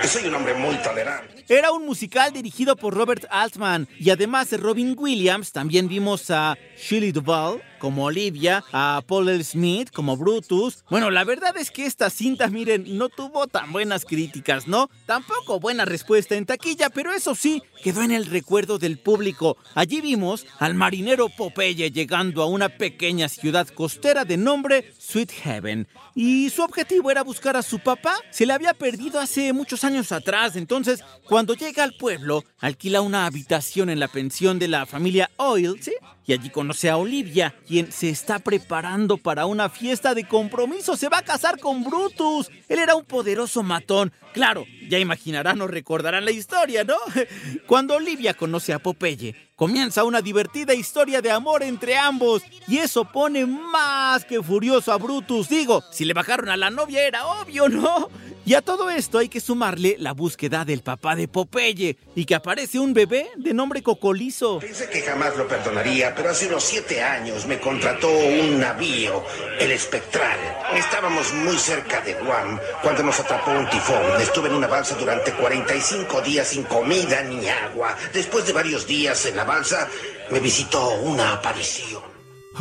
Soy 0.04 0.28
un 0.28 0.36
hombre 0.36 0.54
muy 0.54 0.76
tolerante. 0.84 1.44
Era 1.48 1.72
un 1.72 1.84
musical 1.84 2.32
dirigido 2.32 2.76
por 2.76 2.94
Robert 2.94 3.26
Altman 3.32 3.88
y 3.98 4.12
además 4.12 4.52
de 4.52 4.58
Robin 4.58 4.96
Williams 4.96 5.52
también 5.52 5.88
vimos 5.88 6.30
a 6.30 6.56
Shirley 6.78 7.12
Duvall 7.12 7.60
como 7.80 8.06
Olivia, 8.06 8.64
a 8.72 9.02
Paul 9.08 9.30
L. 9.30 9.44
Smith 9.44 9.90
como 9.92 10.16
Brutus. 10.16 10.84
Bueno, 10.92 11.10
la 11.10 11.24
verdad 11.24 11.58
es 11.58 11.72
que 11.72 11.86
esta 11.86 12.12
cinta, 12.12 12.48
miren, 12.50 12.98
no 12.98 13.10
tuvo 13.10 13.48
tan 13.48 13.72
buenas 13.72 14.06
críticas, 14.06 14.68
¿no? 14.68 14.92
Tampoco 15.08 15.60
buena 15.60 15.86
respuesta 15.86 16.36
en 16.36 16.46
taquilla, 16.46 16.90
pero 16.92 17.14
eso 17.14 17.34
sí, 17.34 17.64
quedó 17.82 18.04
en 18.04 18.12
el 18.12 18.28
recuerdo 18.28 18.78
del 18.78 19.00
público. 19.00 19.58
Allí 19.74 20.02
vimos 20.02 20.46
al 20.60 20.76
marinero 20.76 21.30
Popeye 21.30 21.90
llegando 21.90 22.44
a 22.44 22.48
una 22.48 22.70
pequeña 22.70 23.28
ciudad 23.28 23.68
costera 23.70 24.26
de 24.26 24.38
nombre 24.38 24.94
Sweet 25.00 25.32
Heaven. 25.32 25.88
Y 26.14 26.50
su 26.50 26.62
objetivo 26.62 27.10
era 27.10 27.24
buscar 27.24 27.58
a 27.58 27.64
su 27.64 27.80
papá. 27.80 28.19
Se 28.32 28.46
le 28.46 28.54
había 28.54 28.74
perdido 28.74 29.20
hace 29.20 29.54
muchos 29.54 29.84
años 29.84 30.12
atrás, 30.12 30.56
entonces 30.56 31.04
cuando 31.26 31.54
llega 31.54 31.84
al 31.84 31.94
pueblo, 31.94 32.44
alquila 32.60 33.02
una 33.02 33.26
habitación 33.26 33.90
en 33.90 34.00
la 34.00 34.08
pensión 34.08 34.60
de 34.60 34.68
la 34.68 34.86
familia 34.86 35.30
Oil, 35.38 35.82
¿sí? 35.82 35.94
Y 36.26 36.34
allí 36.34 36.50
conoce 36.50 36.90
a 36.90 36.98
Olivia, 36.98 37.56
quien 37.68 37.92
se 37.92 38.10
está 38.10 38.40
preparando 38.40 39.18
para 39.18 39.46
una 39.48 39.70
fiesta 39.70 40.14
de 40.14 40.28
compromiso. 40.28 40.96
Se 40.96 41.10
va 41.10 41.20
a 41.20 41.24
casar 41.24 41.60
con 41.60 41.84
Brutus. 41.84 42.52
Él 42.68 42.80
era 42.80 42.96
un 42.96 43.06
poderoso 43.06 43.64
matón. 43.64 44.12
Claro, 44.34 44.66
ya 44.88 45.00
imaginarán 45.00 45.60
o 45.62 45.68
recordarán 45.68 46.26
la 46.26 46.32
historia, 46.32 46.84
¿no? 46.84 46.96
Cuando 47.68 47.96
Olivia 47.96 48.36
conoce 48.36 48.74
a 48.74 48.80
Popeye, 48.80 49.36
comienza 49.56 50.04
una 50.04 50.22
divertida 50.22 50.74
historia 50.76 51.22
de 51.22 51.32
amor 51.32 51.64
entre 51.64 51.98
ambos. 51.98 52.44
Y 52.68 52.78
eso 52.78 53.06
pone 53.06 53.46
más 53.48 54.24
que 54.24 54.42
furioso 54.44 54.92
a 54.92 54.98
Brutus. 54.98 55.50
Digo, 55.50 55.84
si 55.92 56.06
le 56.06 56.14
bajaron 56.14 56.50
a 56.50 56.58
la 56.58 56.70
novia 56.70 57.08
era 57.08 57.26
obvio, 57.26 57.70
¿no? 57.70 58.10
Y 58.50 58.56
a 58.56 58.64
todo 58.64 58.90
esto 58.90 59.20
hay 59.20 59.30
que 59.30 59.42
sumarle 59.42 59.96
la 60.00 60.14
búsqueda 60.14 60.66
del 60.66 60.82
papá 60.82 61.16
de 61.16 61.28
Popeye 61.28 61.98
y 62.16 62.26
que 62.26 62.34
aparece 62.34 62.80
un 62.80 62.96
bebé 62.96 63.30
de 63.38 63.54
nombre 63.54 63.84
Cocolizo. 63.84 64.58
Pensé 64.58 64.90
que 64.90 65.04
jamás 65.04 65.38
lo 65.38 65.48
perdonaría, 65.48 66.16
pero 66.16 66.32
hace 66.32 66.48
unos 66.48 66.64
siete 66.64 67.04
años 67.04 67.46
me 67.46 67.60
contrató 67.60 68.10
un 68.10 68.60
navío, 68.60 69.24
el 69.60 69.70
Espectral. 69.70 70.40
Estábamos 70.74 71.32
muy 71.32 71.60
cerca 71.60 72.02
de 72.02 72.16
Guam 72.16 72.60
cuando 72.82 73.04
nos 73.04 73.20
atrapó 73.20 73.52
un 73.52 73.70
tifón. 73.70 74.20
Estuve 74.20 74.50
en 74.50 74.56
una 74.56 74.66
balsa 74.66 74.96
durante 74.96 75.32
45 75.32 76.20
días 76.24 76.48
sin 76.48 76.64
comida 76.64 77.22
ni 77.22 77.48
agua. 77.48 77.96
Después 78.12 78.48
de 78.48 78.54
varios 78.54 78.88
días 78.88 79.28
en 79.28 79.36
la 79.36 79.44
balsa, 79.44 79.88
me 80.32 80.40
visitó 80.40 80.90
una 81.02 81.34
aparición. 81.34 82.09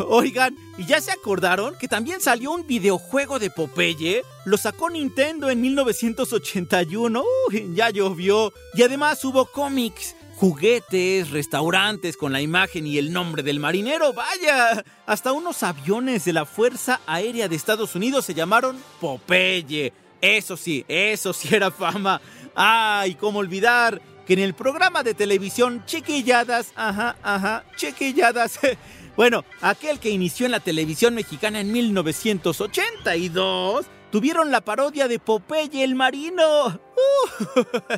Oigan, 0.06 0.56
¿y 0.76 0.86
ya 0.86 1.00
se 1.00 1.12
acordaron 1.12 1.74
que 1.78 1.88
también 1.88 2.20
salió 2.20 2.52
un 2.52 2.66
videojuego 2.66 3.38
de 3.38 3.50
Popeye? 3.50 4.22
Lo 4.44 4.56
sacó 4.56 4.90
Nintendo 4.90 5.50
en 5.50 5.60
1981. 5.60 7.24
Uy, 7.48 7.72
ya 7.74 7.90
llovió. 7.90 8.52
Y 8.74 8.82
además 8.82 9.24
hubo 9.24 9.46
cómics, 9.46 10.14
juguetes, 10.36 11.30
restaurantes 11.30 12.16
con 12.16 12.32
la 12.32 12.40
imagen 12.40 12.86
y 12.86 12.98
el 12.98 13.12
nombre 13.12 13.42
del 13.42 13.60
marinero. 13.60 14.12
Vaya, 14.12 14.84
hasta 15.06 15.32
unos 15.32 15.62
aviones 15.62 16.24
de 16.24 16.32
la 16.32 16.44
Fuerza 16.44 17.00
Aérea 17.06 17.48
de 17.48 17.56
Estados 17.56 17.94
Unidos 17.94 18.24
se 18.24 18.34
llamaron 18.34 18.78
Popeye. 19.00 19.92
Eso 20.20 20.56
sí, 20.56 20.84
eso 20.88 21.32
sí 21.32 21.54
era 21.54 21.70
fama. 21.70 22.20
Ay, 22.54 23.14
cómo 23.14 23.38
olvidar 23.38 24.00
que 24.26 24.34
en 24.34 24.40
el 24.40 24.52
programa 24.52 25.02
de 25.02 25.14
televisión 25.14 25.82
Chiquilladas, 25.86 26.72
ajá, 26.76 27.16
ajá, 27.22 27.64
Chiquilladas 27.76 28.58
Bueno, 29.18 29.44
aquel 29.62 29.98
que 29.98 30.10
inició 30.10 30.46
en 30.46 30.52
la 30.52 30.60
televisión 30.60 31.16
mexicana 31.16 31.58
en 31.58 31.72
1982, 31.72 33.86
tuvieron 34.12 34.52
la 34.52 34.60
parodia 34.60 35.08
de 35.08 35.18
Popeye 35.18 35.82
el 35.82 35.96
Marino. 35.96 36.80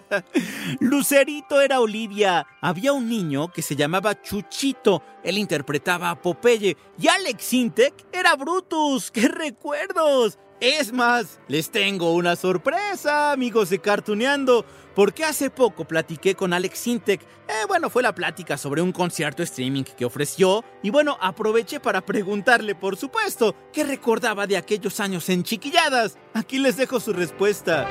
Lucerito 0.80 1.60
era 1.60 1.80
Olivia. 1.80 2.46
Había 2.62 2.94
un 2.94 3.10
niño 3.10 3.52
que 3.52 3.60
se 3.60 3.76
llamaba 3.76 4.22
Chuchito. 4.22 5.02
Él 5.22 5.36
interpretaba 5.36 6.08
a 6.08 6.22
Popeye. 6.22 6.78
Y 6.98 7.08
Alex 7.08 7.52
Intec 7.52 7.92
era 8.12 8.34
Brutus. 8.34 9.10
¡Qué 9.10 9.28
recuerdos! 9.28 10.38
Es 10.60 10.92
más, 10.92 11.40
les 11.48 11.70
tengo 11.70 12.12
una 12.12 12.36
sorpresa, 12.36 13.32
amigos 13.32 13.70
de 13.70 13.78
Cartuneando 13.78 14.66
porque 14.94 15.24
hace 15.24 15.48
poco 15.48 15.86
platiqué 15.86 16.34
con 16.34 16.52
Alex 16.52 16.78
Sintek. 16.78 17.22
Eh, 17.22 17.64
bueno, 17.66 17.88
fue 17.88 18.02
la 18.02 18.14
plática 18.14 18.58
sobre 18.58 18.82
un 18.82 18.92
concierto 18.92 19.42
streaming 19.42 19.84
que 19.84 20.04
ofreció. 20.04 20.62
Y 20.82 20.90
bueno, 20.90 21.16
aproveché 21.18 21.80
para 21.80 22.02
preguntarle, 22.02 22.74
por 22.74 22.98
supuesto, 22.98 23.54
qué 23.72 23.84
recordaba 23.84 24.46
de 24.46 24.58
aquellos 24.58 25.00
años 25.00 25.30
en 25.30 25.44
chiquilladas. 25.44 26.18
Aquí 26.34 26.58
les 26.58 26.76
dejo 26.76 27.00
su 27.00 27.14
respuesta. 27.14 27.88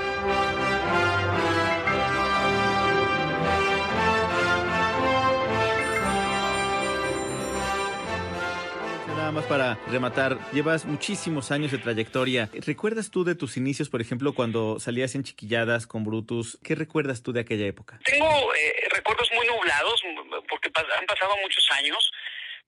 Más 9.40 9.48
para 9.48 9.78
rematar, 9.88 10.38
llevas 10.52 10.84
muchísimos 10.84 11.52
años 11.52 11.72
de 11.72 11.78
trayectoria. 11.78 12.50
¿Recuerdas 12.66 13.10
tú 13.10 13.24
de 13.24 13.36
tus 13.36 13.56
inicios, 13.56 13.88
por 13.90 14.02
ejemplo, 14.02 14.34
cuando 14.34 14.80
salías 14.82 15.16
en 15.16 15.24
chiquilladas 15.24 15.88
con 15.88 16.04
Brutus? 16.04 16.60
¿Qué 16.62 16.76
recuerdas 16.76 17.24
tú 17.24 17.32
de 17.32 17.40
aquella 17.40 17.66
época? 17.66 18.00
Tengo 18.04 18.54
eh, 18.54 18.90
recuerdos 18.92 19.30
muy 19.34 19.48
nublados 19.48 20.02
porque 20.50 20.70
han 20.76 21.06
pasado 21.06 21.38
muchos 21.42 21.66
años. 21.78 22.12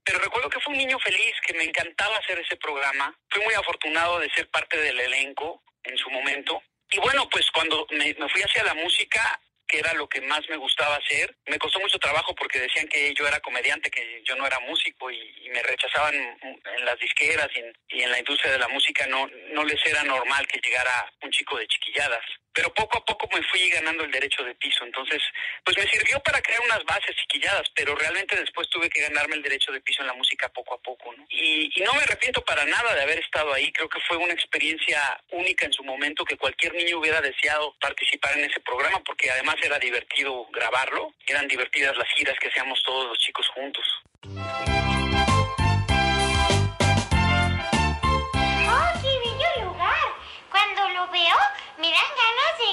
Pero 0.06 0.20
recuerdo 0.20 0.50
que 0.50 0.60
fue 0.62 0.72
un 0.74 0.80
niño 0.80 0.98
feliz, 1.00 1.34
que 1.46 1.54
me 1.56 1.66
encantaba 1.66 2.16
hacer 2.18 2.40
ese 2.40 2.56
programa. 2.56 3.14
Fui 3.30 3.44
muy 3.44 3.54
afortunado 3.54 4.20
de 4.20 4.30
ser 4.32 4.48
parte 4.50 4.78
del 4.80 5.00
elenco 5.00 5.64
en 5.84 5.98
su 5.98 6.10
momento. 6.10 6.64
Y 6.92 7.00
bueno, 7.00 7.28
pues 7.30 7.52
cuando 7.52 7.86
me, 7.92 8.16
me 8.18 8.30
fui 8.30 8.42
hacia 8.42 8.64
la 8.64 8.76
música, 8.76 9.40
que 9.72 9.80
era 9.80 9.94
lo 9.94 10.08
que 10.08 10.20
más 10.22 10.42
me 10.50 10.58
gustaba 10.58 10.98
hacer. 10.98 11.34
Me 11.48 11.58
costó 11.58 11.80
mucho 11.80 11.98
trabajo 11.98 12.36
porque 12.36 12.60
decían 12.60 12.88
que 12.88 13.14
yo 13.14 13.26
era 13.26 13.40
comediante, 13.40 13.90
que 13.90 14.22
yo 14.26 14.36
no 14.36 14.46
era 14.46 14.60
músico 14.60 15.10
y, 15.10 15.32
me 15.52 15.64
rechazaban 15.64 16.14
en 16.14 16.86
las 16.86 16.98
disqueras 16.98 17.50
y 17.90 18.02
en, 18.02 18.12
la 18.12 18.20
industria 18.20 18.54
de 18.54 18.60
la 18.60 18.70
música. 18.70 19.06
No, 19.08 19.28
no 19.52 19.64
les 19.66 19.80
era 19.86 20.04
normal 20.04 20.48
que 20.48 20.62
llegara 20.64 21.12
un 21.22 21.32
chico 21.32 21.58
de 21.58 21.68
chiquilladas. 21.68 22.24
Pero 22.54 22.74
poco 22.74 22.98
a 22.98 23.06
poco 23.06 23.28
me 23.34 23.44
fui 23.44 23.70
ganando 23.70 24.04
el 24.04 24.12
derecho 24.12 24.44
de 24.44 24.56
piso. 24.56 24.84
Entonces, 24.84 25.22
pues 25.64 25.78
me 25.78 25.88
sirvió 25.88 26.20
para 26.22 26.42
crear 26.42 26.62
unas 26.62 26.84
bases 26.86 27.16
chiquilladas, 27.16 27.64
pero 27.76 27.96
realmente 27.96 28.36
después 28.36 28.70
tuve 28.70 28.90
que 28.90 29.02
ganarme 29.02 29.36
el 29.36 29.44
derecho 29.44 29.72
de 29.72 29.82
piso 29.82 30.02
en 30.02 30.08
la 30.08 30.14
música 30.14 30.50
poco 30.50 30.76
a 30.76 30.82
poco. 30.82 31.14
¿no? 31.14 31.26
Y, 31.30 31.72
no 31.82 31.94
me 31.94 32.04
arrepiento 32.04 32.44
para 32.44 32.64
nada 32.66 32.94
de 32.94 33.02
haber 33.02 33.20
estado 33.20 33.54
ahí. 33.54 33.72
Creo 33.72 33.90
que 33.90 34.00
fue 34.08 34.18
una 34.18 34.34
experiencia 34.34 35.22
única 35.32 35.66
en 35.66 35.74
su 35.74 35.84
momento 35.84 36.26
que 36.26 36.38
cualquier 36.38 36.74
niño 36.76 37.00
hubiera 37.00 37.22
deseado 37.22 37.76
participar 37.80 38.38
en 38.38 38.46
ese 38.46 38.60
programa, 38.60 39.02
porque 39.04 39.32
además 39.32 39.56
era 39.62 39.80
divertido 39.80 40.46
grabarlo, 40.52 41.14
eran 41.26 41.48
divertidas 41.48 41.98
las 41.98 42.08
giras 42.16 42.38
que 42.40 42.50
hacíamos 42.50 42.82
todos 42.84 43.08
los 43.08 43.18
chicos 43.18 43.48
juntos. 43.50 43.86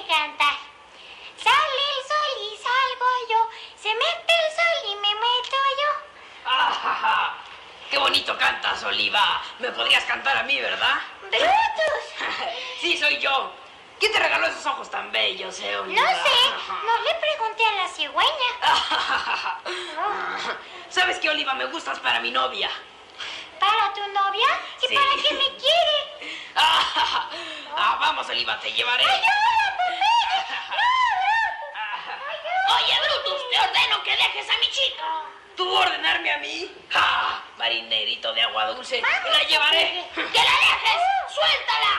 Cantar. 0.07 0.57
Sale 1.43 1.83
el 1.97 2.03
sol 2.09 2.33
y 2.43 2.45
salgo 2.57 3.09
yo, 3.31 3.41
se 3.81 3.91
mete 3.95 4.35
el 4.35 4.49
sol 4.57 4.77
y 4.91 4.93
me 4.97 5.15
meto 5.15 5.57
yo. 5.81 5.91
¡Ah, 6.47 7.35
¡Qué 7.91 7.97
bonito 7.99 8.37
cantas, 8.37 8.83
Oliva! 8.85 9.41
Me 9.61 9.71
podrías 9.71 10.05
cantar 10.05 10.37
a 10.37 10.43
mí, 10.43 10.61
¿verdad? 10.61 10.97
¡Brutus! 11.23 12.05
sí, 12.81 12.99
soy 12.99 13.19
yo. 13.19 13.53
¿Quién 13.99 14.13
te 14.13 14.19
regaló 14.21 14.47
esos 14.47 14.65
ojos 14.67 14.91
tan 14.91 15.11
bellos, 15.11 15.59
eh, 15.61 15.73
No 15.75 15.81
Oliva? 15.83 16.03
sé, 16.03 16.51
no 16.85 16.99
le 17.03 17.15
pregunté 17.15 17.65
a 17.65 17.73
la 17.73 17.89
cigüeña. 17.89 18.51
¿Sabes 20.89 21.19
qué, 21.19 21.31
Oliva? 21.31 21.55
Me 21.55 21.65
gustas 21.67 21.99
para 21.99 22.21
mi 22.21 22.31
novia. 22.31 22.71
¿Para 23.59 23.93
tu 23.95 24.07
novia? 24.07 24.47
¿Y 24.83 24.87
Sí. 24.87 24.95
para 24.95 25.11
qué 25.23 25.35
me 25.35 25.57
quiere? 25.57 25.99
Ah, 27.81 27.97
vamos, 28.01 28.29
Oliva, 28.29 28.59
te 28.59 28.73
llevaré. 28.73 29.05
Oye, 32.69 32.95
Brutus, 33.05 33.41
te 33.51 33.59
ordeno 33.59 34.03
que 34.05 34.11
dejes 34.11 34.49
a 34.51 34.59
mi 34.59 34.67
chica. 34.67 35.07
¿Tú 35.57 35.67
ordenarme 35.69 36.31
a 36.31 36.39
mí? 36.39 36.71
¡Ja! 36.91 37.43
Marinerito 37.59 38.33
de 38.35 38.43
agua 38.43 38.67
dulce. 38.67 39.01
¡Me 39.01 39.31
la 39.31 39.43
llevaré! 39.49 40.05
¡Que 40.15 40.21
la 40.21 40.57
dejes! 40.67 41.01
¡Suéltala! 41.35 41.95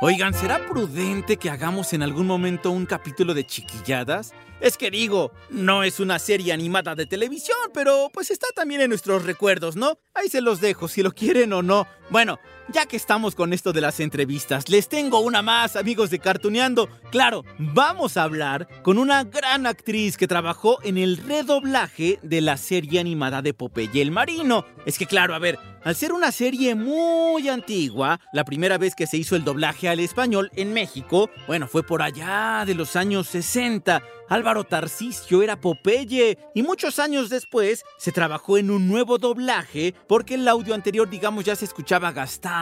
Oigan, 0.00 0.34
¿será 0.34 0.58
prudente 0.66 1.38
que 1.38 1.48
hagamos 1.48 1.94
en 1.94 2.02
algún 2.02 2.26
momento 2.26 2.70
un 2.70 2.84
capítulo 2.84 3.32
de 3.32 3.46
chiquilladas? 3.46 4.34
Es 4.60 4.76
que 4.76 4.90
digo, 4.90 5.32
no 5.48 5.82
es 5.82 5.98
una 5.98 6.18
serie 6.18 6.52
animada 6.52 6.94
de 6.94 7.06
televisión, 7.06 7.56
pero 7.72 8.10
pues 8.12 8.30
está 8.30 8.46
también 8.54 8.82
en 8.82 8.90
nuestros 8.90 9.24
recuerdos, 9.24 9.76
¿no? 9.76 9.98
Ahí 10.12 10.28
se 10.28 10.42
los 10.42 10.60
dejo, 10.60 10.88
si 10.88 11.02
lo 11.02 11.12
quieren 11.12 11.54
o 11.54 11.62
no. 11.62 11.86
Bueno, 12.10 12.38
ya 12.72 12.86
que 12.86 12.96
estamos 12.96 13.34
con 13.34 13.52
esto 13.52 13.72
de 13.72 13.80
las 13.80 14.00
entrevistas, 14.00 14.68
les 14.68 14.88
tengo 14.88 15.20
una 15.20 15.42
más, 15.42 15.76
amigos 15.76 16.10
de 16.10 16.18
Cartuneando. 16.18 16.88
Claro, 17.10 17.44
vamos 17.58 18.16
a 18.16 18.22
hablar 18.22 18.68
con 18.82 18.98
una 18.98 19.24
gran 19.24 19.66
actriz 19.66 20.16
que 20.16 20.28
trabajó 20.28 20.82
en 20.82 20.98
el 20.98 21.18
redoblaje 21.18 22.18
de 22.22 22.40
la 22.40 22.56
serie 22.56 23.00
animada 23.00 23.42
de 23.42 23.54
Popeye 23.54 24.02
el 24.02 24.10
Marino. 24.10 24.64
Es 24.86 24.98
que 24.98 25.06
claro, 25.06 25.34
a 25.34 25.38
ver, 25.38 25.58
al 25.84 25.94
ser 25.94 26.12
una 26.12 26.32
serie 26.32 26.74
muy 26.74 27.48
antigua, 27.50 28.18
la 28.32 28.44
primera 28.44 28.78
vez 28.78 28.94
que 28.94 29.06
se 29.06 29.18
hizo 29.18 29.36
el 29.36 29.44
doblaje 29.44 29.88
al 29.88 30.00
español 30.00 30.50
en 30.56 30.72
México, 30.72 31.28
bueno, 31.46 31.68
fue 31.68 31.82
por 31.82 32.00
allá 32.00 32.64
de 32.66 32.74
los 32.74 32.96
años 32.96 33.26
60. 33.28 34.02
Álvaro 34.30 34.64
Tarcisio 34.64 35.42
era 35.42 35.60
Popeye 35.60 36.38
y 36.54 36.62
muchos 36.62 36.98
años 36.98 37.28
después 37.28 37.84
se 37.98 38.12
trabajó 38.12 38.56
en 38.56 38.70
un 38.70 38.88
nuevo 38.88 39.18
doblaje 39.18 39.94
porque 40.08 40.36
el 40.36 40.48
audio 40.48 40.74
anterior, 40.74 41.08
digamos, 41.10 41.44
ya 41.44 41.54
se 41.54 41.66
escuchaba 41.66 42.12
gastado, 42.12 42.53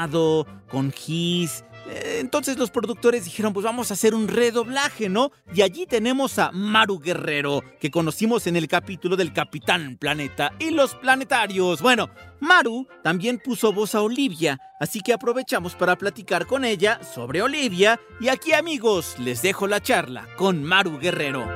con 0.70 0.90
gis. 0.90 1.64
Eh, 1.88 2.18
Entonces 2.20 2.57
los 2.57 2.70
productores 2.70 3.24
dijeron, 3.24 3.52
pues 3.52 3.64
vamos 3.64 3.90
a 3.90 3.94
hacer 3.94 4.14
un 4.14 4.28
redoblaje, 4.28 5.09
¿no? 5.09 5.33
Y 5.55 5.62
allí 5.62 5.87
tenemos 5.87 6.38
a 6.38 6.50
Maru 6.52 6.98
Guerrero, 6.98 7.62
que 7.81 7.90
conocimos 7.90 8.46
en 8.46 8.57
el 8.57 8.68
capítulo 8.68 9.16
del 9.16 9.33
Capitán 9.33 9.96
Planeta 9.98 10.52
y 10.59 10.70
los 10.70 10.94
planetarios. 10.94 11.83
Bueno, 11.83 12.09
Maru 12.40 12.87
también 13.02 13.38
puso 13.38 13.72
voz 13.72 13.94
a 13.94 14.02
Olivia, 14.02 14.59
así 14.81 15.00
que 15.00 15.12
aprovechamos 15.12 15.74
para 15.74 15.96
platicar 15.96 16.46
con 16.46 16.64
ella 16.64 17.00
sobre 17.02 17.42
Olivia. 17.42 18.00
Y 18.20 18.28
aquí 18.28 18.52
amigos, 18.52 19.18
les 19.18 19.42
dejo 19.42 19.66
la 19.66 19.81
charla 19.81 20.26
con 20.37 20.62
Maru 20.64 20.98
Guerrero. 20.98 21.46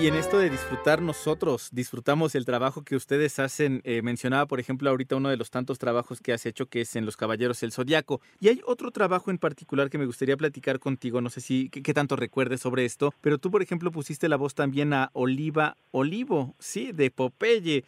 Y 0.00 0.06
en 0.06 0.14
esto 0.14 0.38
de 0.38 0.48
disfrutar 0.48 1.02
nosotros, 1.02 1.70
disfrutamos 1.72 2.36
el 2.36 2.44
trabajo 2.44 2.84
que 2.84 2.94
ustedes 2.94 3.40
hacen. 3.40 3.80
Eh, 3.82 4.00
mencionaba, 4.02 4.46
por 4.46 4.60
ejemplo, 4.60 4.88
ahorita 4.90 5.16
uno 5.16 5.28
de 5.28 5.36
los 5.36 5.50
tantos 5.50 5.80
trabajos 5.80 6.20
que 6.20 6.32
has 6.32 6.46
hecho, 6.46 6.66
que 6.66 6.82
es 6.82 6.94
en 6.94 7.04
Los 7.04 7.16
Caballeros 7.16 7.60
del 7.60 7.72
Zodiaco. 7.72 8.20
Y 8.38 8.48
hay 8.48 8.60
otro 8.64 8.92
trabajo 8.92 9.32
en 9.32 9.38
particular 9.38 9.90
que 9.90 9.98
me 9.98 10.06
gustaría 10.06 10.36
platicar 10.36 10.78
contigo. 10.78 11.20
No 11.20 11.30
sé 11.30 11.40
si 11.40 11.68
qué, 11.70 11.94
tanto 11.94 12.14
recuerdes 12.14 12.60
sobre 12.60 12.84
esto, 12.84 13.12
pero 13.20 13.38
tú, 13.38 13.50
por 13.50 13.60
ejemplo, 13.60 13.90
pusiste 13.90 14.28
la 14.28 14.36
voz 14.36 14.54
también 14.54 14.92
a 14.92 15.10
Oliva 15.14 15.76
Olivo, 15.90 16.54
sí, 16.60 16.92
de 16.92 17.10
Popeye. 17.10 17.82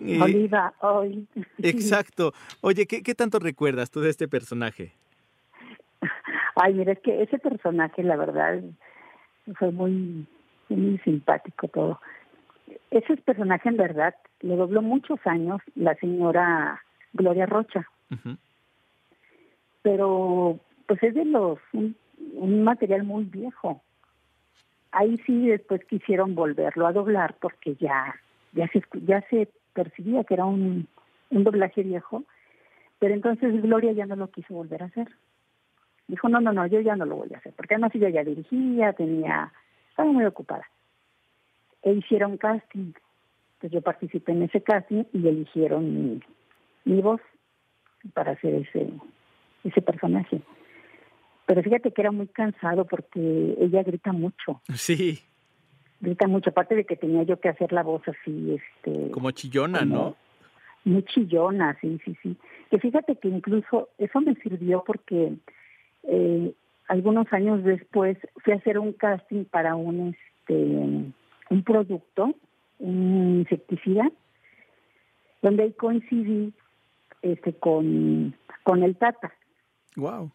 Eh, 0.00 0.20
Oliva, 0.20 0.74
hoy. 0.80 1.28
Exacto. 1.58 2.32
Oye, 2.62 2.86
¿qué, 2.86 3.04
¿qué 3.04 3.14
tanto 3.14 3.38
recuerdas 3.38 3.92
tú 3.92 4.00
de 4.00 4.10
este 4.10 4.26
personaje? 4.26 4.92
Ay, 6.56 6.74
mira, 6.74 6.94
es 6.94 6.98
que 6.98 7.22
ese 7.22 7.38
personaje, 7.38 8.02
la 8.02 8.16
verdad, 8.16 8.60
fue 9.56 9.70
muy, 9.70 10.26
muy 10.68 10.98
simpático 10.98 11.68
todo. 11.68 12.00
Ese 12.90 13.16
personaje, 13.18 13.68
en 13.68 13.76
verdad, 13.76 14.14
lo 14.40 14.56
dobló 14.56 14.82
muchos 14.82 15.18
años 15.26 15.60
la 15.74 15.94
señora 15.96 16.82
Gloria 17.12 17.46
Rocha, 17.46 17.88
pero 19.82 20.58
pues 20.86 21.02
es 21.02 21.14
de 21.14 21.24
los 21.24 21.58
un, 21.72 21.96
un 22.34 22.64
material 22.64 23.04
muy 23.04 23.24
viejo. 23.24 23.82
Ahí 24.92 25.16
sí 25.26 25.48
después 25.48 25.84
quisieron 25.84 26.34
volverlo 26.34 26.86
a 26.86 26.92
doblar 26.92 27.34
porque 27.40 27.74
ya 27.76 28.14
ya 28.52 28.68
se 28.68 28.82
ya 29.04 29.20
se 29.28 29.48
percibía 29.72 30.24
que 30.24 30.34
era 30.34 30.44
un, 30.44 30.86
un 31.30 31.44
doblaje 31.44 31.82
viejo, 31.82 32.24
pero 32.98 33.14
entonces 33.14 33.60
Gloria 33.60 33.92
ya 33.92 34.06
no 34.06 34.16
lo 34.16 34.30
quiso 34.30 34.54
volver 34.54 34.82
a 34.82 34.86
hacer. 34.86 35.08
Dijo, 36.06 36.28
no, 36.28 36.40
no, 36.40 36.52
no, 36.52 36.66
yo 36.66 36.80
ya 36.80 36.96
no 36.96 37.06
lo 37.06 37.16
voy 37.16 37.32
a 37.34 37.38
hacer, 37.38 37.52
porque 37.56 37.74
además 37.74 37.94
ella 37.94 38.10
ya 38.10 38.24
dirigía, 38.24 38.92
tenía, 38.92 39.52
estaba 39.94 40.10
muy 40.10 40.24
ocupada. 40.24 40.68
E 41.82 41.92
hicieron 41.92 42.36
casting. 42.36 42.92
Entonces 43.54 43.70
yo 43.70 43.80
participé 43.80 44.32
en 44.32 44.42
ese 44.42 44.60
casting 44.60 45.04
y 45.12 45.28
eligieron 45.28 45.84
mi, 45.94 46.20
mi 46.84 47.00
voz 47.00 47.20
para 48.12 48.32
hacer 48.32 48.54
ese, 48.54 48.90
ese 49.62 49.82
personaje. 49.82 50.42
Pero 51.46 51.62
fíjate 51.62 51.92
que 51.92 52.00
era 52.02 52.10
muy 52.10 52.26
cansado 52.26 52.84
porque 52.86 53.56
ella 53.60 53.84
grita 53.84 54.12
mucho, 54.12 54.60
Sí, 54.74 55.20
grita 56.00 56.26
mucho, 56.26 56.50
aparte 56.50 56.74
de 56.74 56.84
que 56.84 56.96
tenía 56.96 57.22
yo 57.22 57.38
que 57.38 57.50
hacer 57.50 57.72
la 57.72 57.82
voz 57.84 58.02
así, 58.08 58.56
este, 58.56 59.10
como 59.12 59.30
chillona, 59.30 59.84
¿no? 59.84 60.16
muy 60.84 61.02
chillona, 61.04 61.78
sí, 61.80 62.00
sí, 62.04 62.16
sí. 62.22 62.36
Que 62.70 62.78
fíjate 62.78 63.16
que 63.16 63.28
incluso 63.28 63.90
eso 63.98 64.20
me 64.20 64.34
sirvió 64.36 64.82
porque 64.84 65.34
eh, 66.02 66.52
algunos 66.88 67.32
años 67.32 67.64
después 67.64 68.18
fui 68.42 68.52
a 68.52 68.56
hacer 68.56 68.78
un 68.78 68.92
casting 68.92 69.44
para 69.44 69.74
un 69.76 70.14
este 70.40 70.54
un 71.50 71.62
producto, 71.64 72.34
un 72.78 73.40
insecticida, 73.40 74.10
donde 75.42 75.64
ahí 75.64 75.72
coincidí 75.72 76.52
este 77.22 77.54
con, 77.54 78.34
con 78.62 78.82
el 78.82 78.96
Tata, 78.96 79.32
Wow. 79.96 80.30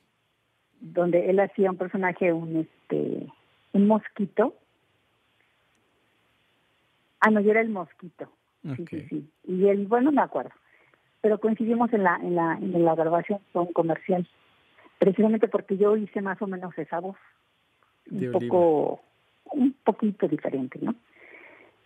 donde 0.80 1.30
él 1.30 1.40
hacía 1.40 1.72
un 1.72 1.78
personaje, 1.78 2.32
un 2.34 2.58
este 2.58 3.28
un 3.74 3.88
mosquito. 3.88 4.56
Ah, 7.20 7.30
no, 7.32 7.42
yo 7.42 7.52
era 7.52 7.62
el 7.62 7.70
mosquito. 7.70 8.30
Sí, 8.76 8.86
sí, 8.90 9.06
sí. 9.10 9.30
Y 9.44 9.68
él, 9.68 9.88
bueno, 9.88 10.06
no 10.06 10.16
me 10.16 10.22
acuerdo. 10.22 10.52
Pero 11.22 11.40
coincidimos 11.40 11.92
en 11.94 12.04
la, 12.04 12.16
en 12.16 12.36
la, 12.36 12.54
en 12.54 12.84
la 12.86 12.96
grabación 12.96 13.40
con 13.52 13.68
un 13.68 13.74
comercial. 13.74 14.28
Precisamente 15.00 15.48
porque 15.48 15.78
yo 15.78 15.98
hice 15.98 16.22
más 16.22 16.40
o 16.42 16.48
menos 16.48 16.78
esa 16.78 17.00
voz. 17.00 17.18
De 18.06 18.30
un 18.30 18.36
Oliva. 18.36 18.52
poco, 18.52 19.02
un 19.52 19.74
poquito 19.84 20.28
diferente, 20.28 20.80
¿no? 20.82 20.94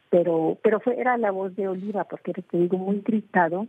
Pero, 0.10 0.58
pero 0.62 0.80
fue, 0.80 1.00
era 1.00 1.18
la 1.18 1.32
voz 1.32 1.56
de 1.56 1.68
Oliva, 1.68 2.04
porque 2.04 2.32
era, 2.32 2.44
te 2.44 2.58
digo, 2.58 2.78
muy 2.78 3.02
gritado 3.02 3.68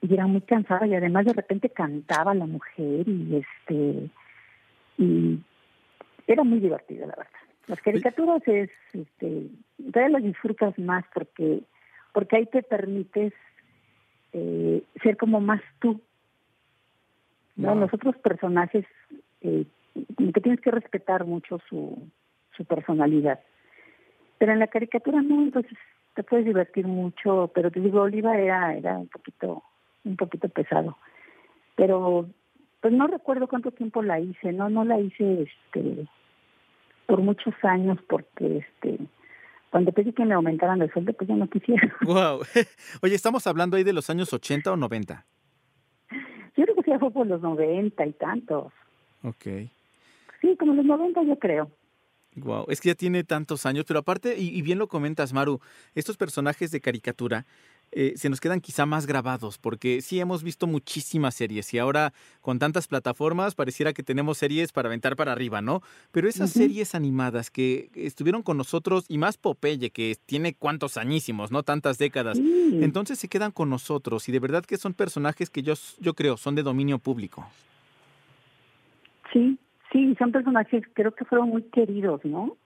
y 0.00 0.14
era 0.14 0.26
muy 0.26 0.40
cansada 0.42 0.86
y 0.86 0.94
además 0.94 1.26
de 1.26 1.32
repente 1.32 1.68
cantaba 1.68 2.34
la 2.34 2.46
mujer 2.46 3.08
y 3.08 3.36
este, 3.36 4.10
y 4.98 5.38
era 6.26 6.44
muy 6.44 6.60
divertido, 6.60 7.06
la 7.06 7.14
verdad. 7.16 7.32
Las 7.66 7.80
caricaturas 7.80 8.42
es, 8.46 8.70
este, 8.92 9.48
las 9.78 10.22
disfrutas 10.22 10.78
más 10.78 11.04
porque, 11.14 11.60
porque 12.12 12.36
ahí 12.36 12.46
te 12.46 12.62
permites 12.62 13.32
eh, 14.32 14.82
ser 15.02 15.16
como 15.16 15.40
más 15.40 15.60
tú. 15.80 16.00
¿No? 17.56 17.70
Wow. 17.70 17.80
Los 17.80 17.94
otros 17.94 18.16
personajes, 18.18 18.84
eh, 19.40 19.64
que 19.94 20.40
tienes 20.40 20.60
que 20.60 20.70
respetar 20.70 21.24
mucho 21.24 21.58
su, 21.68 22.08
su 22.56 22.64
personalidad. 22.64 23.40
Pero 24.38 24.52
en 24.52 24.58
la 24.58 24.66
caricatura 24.66 25.22
no, 25.22 25.42
entonces 25.42 25.76
te 26.14 26.22
puedes 26.22 26.44
divertir 26.44 26.86
mucho, 26.86 27.50
pero 27.54 27.70
te 27.70 27.80
digo, 27.80 28.02
Oliva 28.02 28.36
era, 28.36 28.74
era 28.74 28.98
un 28.98 29.08
poquito, 29.08 29.62
un 30.04 30.16
poquito 30.16 30.48
pesado. 30.48 30.96
Pero 31.76 32.28
pues 32.80 32.92
no 32.92 33.06
recuerdo 33.06 33.46
cuánto 33.46 33.70
tiempo 33.70 34.02
la 34.02 34.18
hice, 34.20 34.52
no, 34.52 34.68
no 34.68 34.84
la 34.84 34.98
hice 34.98 35.42
este 35.42 36.08
por 37.06 37.20
muchos 37.20 37.54
años 37.62 37.98
porque 38.08 38.58
este 38.58 38.98
cuando 39.70 39.90
pedí 39.92 40.12
que 40.12 40.24
me 40.24 40.34
aumentaran 40.34 40.82
el 40.82 40.92
sueldo, 40.92 41.14
pues 41.14 41.28
ya 41.28 41.34
no 41.34 41.48
quisiera. 41.48 41.90
Wow. 42.02 42.42
Oye, 43.02 43.14
¿estamos 43.14 43.46
hablando 43.46 43.76
ahí 43.76 43.84
de 43.84 43.94
los 43.94 44.10
años 44.10 44.30
80 44.32 44.70
o 44.70 44.76
90? 44.76 45.24
Ya 46.92 46.98
fue 46.98 47.10
por 47.10 47.26
los 47.26 47.40
90 47.40 48.04
y 48.04 48.12
tantos. 48.12 48.70
Ok. 49.22 49.44
Sí, 50.42 50.56
como 50.58 50.74
los 50.74 50.84
90 50.84 51.22
yo 51.22 51.38
creo. 51.38 51.70
Wow, 52.36 52.66
es 52.68 52.82
que 52.82 52.90
ya 52.90 52.94
tiene 52.94 53.24
tantos 53.24 53.64
años, 53.64 53.86
pero 53.88 54.00
aparte, 54.00 54.38
y, 54.38 54.50
y 54.50 54.60
bien 54.60 54.78
lo 54.78 54.88
comentas, 54.88 55.32
Maru, 55.32 55.58
estos 55.94 56.18
personajes 56.18 56.70
de 56.70 56.82
caricatura 56.82 57.46
eh, 57.92 58.14
se 58.16 58.30
nos 58.30 58.40
quedan 58.40 58.60
quizá 58.60 58.86
más 58.86 59.06
grabados, 59.06 59.58
porque 59.58 60.00
sí 60.00 60.18
hemos 60.18 60.42
visto 60.42 60.66
muchísimas 60.66 61.34
series 61.34 61.72
y 61.74 61.78
ahora 61.78 62.12
con 62.40 62.58
tantas 62.58 62.88
plataformas 62.88 63.54
pareciera 63.54 63.92
que 63.92 64.02
tenemos 64.02 64.38
series 64.38 64.72
para 64.72 64.88
aventar 64.88 65.14
para 65.14 65.32
arriba, 65.32 65.60
¿no? 65.60 65.82
Pero 66.10 66.28
esas 66.28 66.50
series 66.50 66.94
animadas 66.94 67.50
que 67.50 67.90
estuvieron 67.94 68.42
con 68.42 68.56
nosotros, 68.56 69.04
y 69.08 69.18
más 69.18 69.36
Popeye, 69.36 69.90
que 69.90 70.16
tiene 70.26 70.54
cuantos 70.54 70.96
añísimos, 70.96 71.50
¿no? 71.50 71.62
Tantas 71.62 71.98
décadas, 71.98 72.38
entonces 72.38 73.18
se 73.18 73.28
quedan 73.28 73.52
con 73.52 73.68
nosotros 73.68 74.28
y 74.28 74.32
de 74.32 74.40
verdad 74.40 74.64
que 74.64 74.78
son 74.78 74.94
personajes 74.94 75.50
que 75.50 75.62
yo, 75.62 75.74
yo 76.00 76.14
creo 76.14 76.36
son 76.36 76.54
de 76.54 76.62
dominio 76.62 76.98
público. 76.98 77.46
Sí, 79.32 79.58
sí, 79.92 80.14
son 80.18 80.32
personajes 80.32 80.82
creo 80.94 81.14
que 81.14 81.24
fueron 81.24 81.50
muy 81.50 81.62
queridos, 81.64 82.24
¿no? 82.24 82.56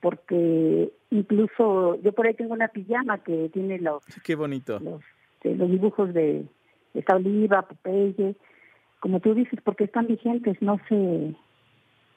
Porque 0.00 0.92
incluso 1.10 2.00
yo 2.02 2.12
por 2.12 2.26
ahí 2.26 2.34
tengo 2.34 2.54
una 2.54 2.68
pijama 2.68 3.18
que 3.18 3.48
tiene 3.52 3.78
los, 3.78 4.02
Qué 4.24 4.34
bonito. 4.34 4.78
los, 4.80 5.02
de 5.42 5.56
los 5.56 5.70
dibujos 5.70 6.14
de 6.14 6.44
esta 6.94 7.16
Oliva, 7.16 7.62
Popeye, 7.62 8.36
como 9.00 9.20
tú 9.20 9.34
dices, 9.34 9.60
porque 9.62 9.84
están 9.84 10.06
vigentes, 10.06 10.60
no 10.60 10.80
se, 10.88 11.34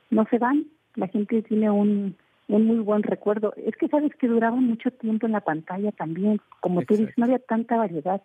no 0.09 0.25
se 0.29 0.37
van. 0.37 0.65
La 0.95 1.07
gente 1.07 1.41
tiene 1.43 1.69
un, 1.69 2.15
un 2.47 2.65
muy 2.65 2.79
buen 2.79 3.03
recuerdo. 3.03 3.53
Es 3.55 3.75
que 3.77 3.87
sabes 3.87 4.13
que 4.15 4.27
duraban 4.27 4.63
mucho 4.65 4.91
tiempo 4.91 5.25
en 5.25 5.33
la 5.33 5.41
pantalla 5.41 5.91
también, 5.91 6.41
como 6.59 6.81
tú 6.83 6.95
dices, 6.95 7.13
no 7.17 7.25
había 7.25 7.39
tanta 7.39 7.77
variedad. 7.77 8.21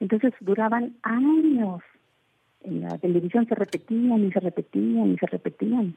Entonces 0.00 0.32
duraban 0.40 0.96
años. 1.02 1.82
En 2.62 2.80
la 2.80 2.96
televisión 2.98 3.46
se 3.46 3.54
repetían 3.54 4.24
y 4.24 4.32
se 4.32 4.40
repetían 4.40 5.12
y 5.12 5.18
se 5.18 5.26
repetían. 5.26 5.96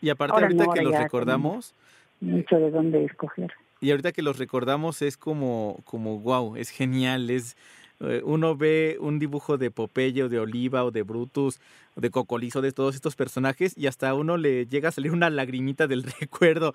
Y 0.00 0.10
aparte 0.10 0.34
Ahora 0.34 0.46
ahorita 0.46 0.66
no, 0.66 0.72
que 0.72 0.82
los 0.82 0.98
recordamos, 0.98 1.74
Mucho 2.20 2.56
de 2.56 2.70
dónde 2.70 3.04
escoger. 3.04 3.52
Y 3.80 3.90
ahorita 3.90 4.12
que 4.12 4.22
los 4.22 4.38
recordamos 4.38 5.02
es 5.02 5.16
como, 5.16 5.80
como 5.84 6.18
wow, 6.20 6.56
es 6.56 6.70
genial, 6.70 7.28
es 7.28 7.56
eh, 8.00 8.22
uno 8.24 8.56
ve 8.56 8.96
un 9.00 9.18
dibujo 9.18 9.58
de 9.58 9.70
Popeye 9.70 10.22
o 10.22 10.28
de 10.28 10.38
Oliva 10.38 10.84
o 10.84 10.90
de 10.90 11.02
Brutus 11.02 11.60
o 11.94 12.00
de 12.00 12.10
Cocolizo 12.10 12.62
de 12.62 12.72
todos 12.72 12.94
estos 12.94 13.16
personajes 13.16 13.76
y 13.76 13.86
hasta 13.86 14.08
a 14.10 14.14
uno 14.14 14.36
le 14.38 14.66
llega 14.66 14.88
a 14.88 14.92
salir 14.92 15.12
una 15.12 15.28
lagrimita 15.30 15.86
del 15.86 16.02
recuerdo. 16.20 16.74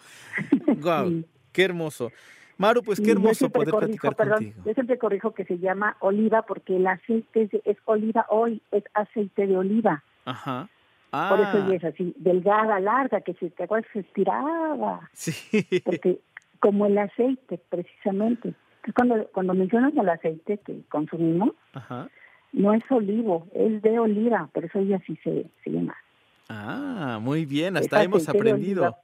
Wow, 0.77 1.23
qué 1.51 1.63
hermoso. 1.63 2.11
Maru, 2.57 2.83
pues 2.83 2.99
qué 3.01 3.11
hermoso 3.11 3.49
poder 3.49 3.71
corrijo, 3.71 3.97
platicar 4.01 4.15
perdón, 4.15 4.33
contigo. 4.35 4.61
Yo 4.65 4.73
siempre 4.73 4.97
corrijo 4.99 5.33
que 5.33 5.45
se 5.45 5.57
llama 5.57 5.97
oliva 5.99 6.43
porque 6.43 6.75
el 6.77 6.85
aceite 6.85 7.43
es, 7.43 7.49
de- 7.51 7.61
es 7.65 7.77
oliva 7.85 8.25
hoy, 8.29 8.61
es 8.71 8.83
aceite 8.93 9.47
de 9.47 9.57
oliva. 9.57 10.03
Ajá. 10.25 10.69
Por 11.11 11.39
eso 11.41 11.49
Ah, 11.53 11.65
ella 11.67 11.75
es 11.75 11.83
así, 11.83 12.13
delgada, 12.17 12.79
larga, 12.79 13.19
que 13.21 13.33
si 13.33 13.49
te 13.49 13.63
acuerdas 13.63 13.89
se 13.91 13.99
estiraba. 13.99 15.09
sí. 15.13 15.41
Porque 15.83 16.19
como 16.59 16.85
el 16.85 16.97
aceite, 16.97 17.59
precisamente. 17.69 18.53
Cuando, 18.95 19.27
cuando 19.33 19.53
mencionas 19.53 19.93
el 19.95 20.07
aceite 20.09 20.57
que 20.59 20.81
consumimos, 20.89 21.51
Ajá. 21.73 22.07
no 22.53 22.73
es 22.73 22.83
olivo, 22.89 23.47
es 23.53 23.81
de 23.81 23.99
oliva, 23.99 24.49
por 24.53 24.65
eso 24.65 24.79
ella 24.79 24.99
sí 25.05 25.17
se, 25.23 25.47
se 25.63 25.69
llama. 25.69 25.95
Ah, 26.49 27.19
muy 27.21 27.45
bien, 27.45 27.75
Es 27.77 27.83
hasta 27.83 28.03
hemos 28.03 28.27
aprendido. 28.29 28.95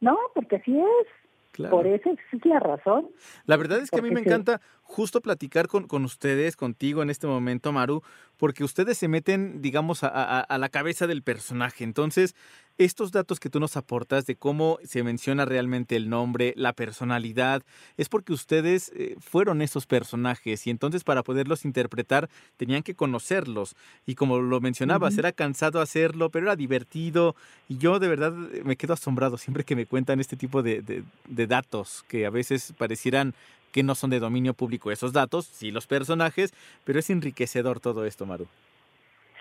No, 0.00 0.18
porque 0.34 0.56
así 0.56 0.78
es. 0.78 1.06
Claro. 1.52 1.76
Por 1.76 1.86
eso 1.86 2.10
es 2.10 2.44
la 2.44 2.58
razón. 2.58 3.08
La 3.46 3.56
verdad 3.56 3.78
es 3.78 3.88
que 3.90 4.00
a 4.00 4.02
mí 4.02 4.10
me 4.10 4.20
encanta 4.20 4.60
justo 4.84 5.20
platicar 5.20 5.66
con, 5.66 5.88
con 5.88 6.04
ustedes, 6.04 6.54
contigo 6.56 7.02
en 7.02 7.10
este 7.10 7.26
momento, 7.26 7.72
Maru, 7.72 8.02
porque 8.36 8.62
ustedes 8.64 8.96
se 8.98 9.08
meten, 9.08 9.60
digamos, 9.60 10.04
a, 10.04 10.08
a- 10.08 10.40
a 10.40 10.58
la 10.58 10.68
cabeza 10.68 11.06
del 11.06 11.22
personaje. 11.22 11.82
Entonces, 11.84 12.34
estos 12.76 13.12
datos 13.12 13.38
que 13.40 13.50
tú 13.50 13.60
nos 13.60 13.76
aportas 13.76 14.26
de 14.26 14.34
cómo 14.36 14.78
se 14.84 15.02
menciona 15.04 15.44
realmente 15.44 15.94
el 15.96 16.08
nombre, 16.10 16.52
la 16.56 16.72
personalidad, 16.72 17.62
es 17.96 18.08
porque 18.08 18.32
ustedes 18.32 18.90
eh, 18.96 19.16
fueron 19.20 19.62
esos 19.62 19.86
personajes 19.86 20.66
y 20.66 20.70
entonces 20.70 21.04
para 21.04 21.22
poderlos 21.22 21.64
interpretar 21.64 22.28
tenían 22.56 22.82
que 22.82 22.94
conocerlos. 22.96 23.76
Y 24.06 24.16
como 24.16 24.38
lo 24.40 24.60
mencionabas, 24.60 25.16
era 25.18 25.30
cansado 25.32 25.80
hacerlo, 25.80 26.30
pero 26.30 26.46
era 26.46 26.56
divertido. 26.56 27.36
Y 27.68 27.78
yo 27.78 27.98
de 28.00 28.08
verdad 28.08 28.32
me 28.32 28.76
quedo 28.76 28.92
asombrado 28.94 29.38
siempre 29.38 29.64
que 29.64 29.76
me 29.76 29.86
cuentan 29.86 30.18
este 30.20 30.36
tipo 30.36 30.62
de, 30.62 30.82
de- 30.82 31.04
de 31.28 31.46
datos 31.46 32.04
que 32.08 32.26
a 32.26 32.30
veces 32.30 32.74
parecieran 32.76 33.34
que 33.74 33.82
no 33.82 33.96
son 33.96 34.10
de 34.10 34.20
dominio 34.20 34.54
público 34.54 34.92
esos 34.92 35.12
datos, 35.12 35.46
sí 35.46 35.72
los 35.72 35.88
personajes, 35.88 36.54
pero 36.84 37.00
es 37.00 37.10
enriquecedor 37.10 37.80
todo 37.80 38.06
esto, 38.06 38.24
Maru. 38.24 38.46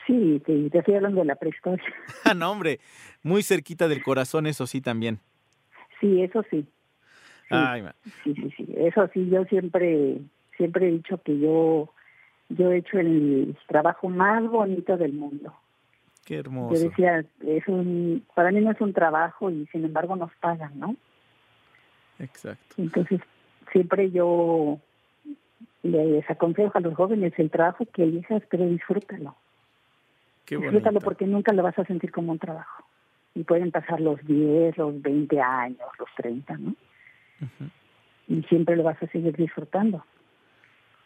Sí, 0.07 0.41
te, 0.43 0.71
te 0.71 0.79
estoy 0.79 0.95
hablando 0.95 1.21
de 1.21 1.27
la 1.27 1.35
prehistoria. 1.35 1.85
Ah, 2.25 2.33
no, 2.33 2.51
hombre, 2.51 2.79
muy 3.21 3.43
cerquita 3.43 3.87
del 3.87 4.01
corazón, 4.01 4.47
eso 4.47 4.65
sí 4.65 4.81
también. 4.81 5.19
Sí, 6.01 6.21
eso 6.23 6.43
sí. 6.49 6.65
Ay, 7.49 7.83
ma- 7.83 7.95
Sí, 8.23 8.33
sí, 8.33 8.51
sí. 8.57 8.73
Eso 8.75 9.07
sí, 9.13 9.29
yo 9.29 9.45
siempre, 9.45 10.17
siempre 10.57 10.87
he 10.87 10.91
dicho 10.93 11.21
que 11.21 11.37
yo, 11.39 11.93
yo 12.49 12.71
he 12.71 12.77
hecho 12.77 12.97
el 12.99 13.55
trabajo 13.67 14.09
más 14.09 14.43
bonito 14.49 14.97
del 14.97 15.13
mundo. 15.13 15.53
qué 16.25 16.35
Yo 16.35 16.39
hermoso. 16.39 16.75
decía, 16.89 17.23
es 17.45 17.67
un, 17.67 18.25
para 18.33 18.51
mí 18.51 18.61
no 18.61 18.71
es 18.71 18.81
un 18.81 18.93
trabajo 18.93 19.51
y 19.51 19.67
sin 19.71 19.85
embargo 19.85 20.15
nos 20.15 20.33
pagan, 20.37 20.79
¿no? 20.79 20.95
Exacto. 22.19 22.75
Entonces, 22.77 23.21
siempre 23.73 24.11
yo 24.11 24.79
les 25.81 26.29
aconsejo 26.29 26.77
a 26.77 26.81
los 26.81 26.95
jóvenes 26.95 27.33
el 27.37 27.51
trabajo 27.51 27.85
que 27.93 28.03
elijas, 28.03 28.41
pero 28.49 28.65
disfrútalo. 28.65 29.35
Qué 30.45 30.57
disfrútalo 30.57 31.01
porque 31.01 31.27
nunca 31.27 31.51
lo 31.51 31.63
vas 31.63 31.77
a 31.77 31.85
sentir 31.85 32.11
como 32.11 32.31
un 32.31 32.39
trabajo. 32.39 32.85
Y 33.35 33.43
pueden 33.43 33.71
pasar 33.71 33.99
los 33.99 34.23
10, 34.25 34.77
los 34.77 35.01
20 35.01 35.41
años, 35.41 35.89
los 35.99 36.07
30, 36.15 36.57
¿no? 36.57 36.75
Y 38.27 38.43
siempre 38.43 38.77
lo 38.77 38.83
vas 38.83 39.01
a 39.03 39.07
seguir 39.07 39.35
disfrutando. 39.35 40.05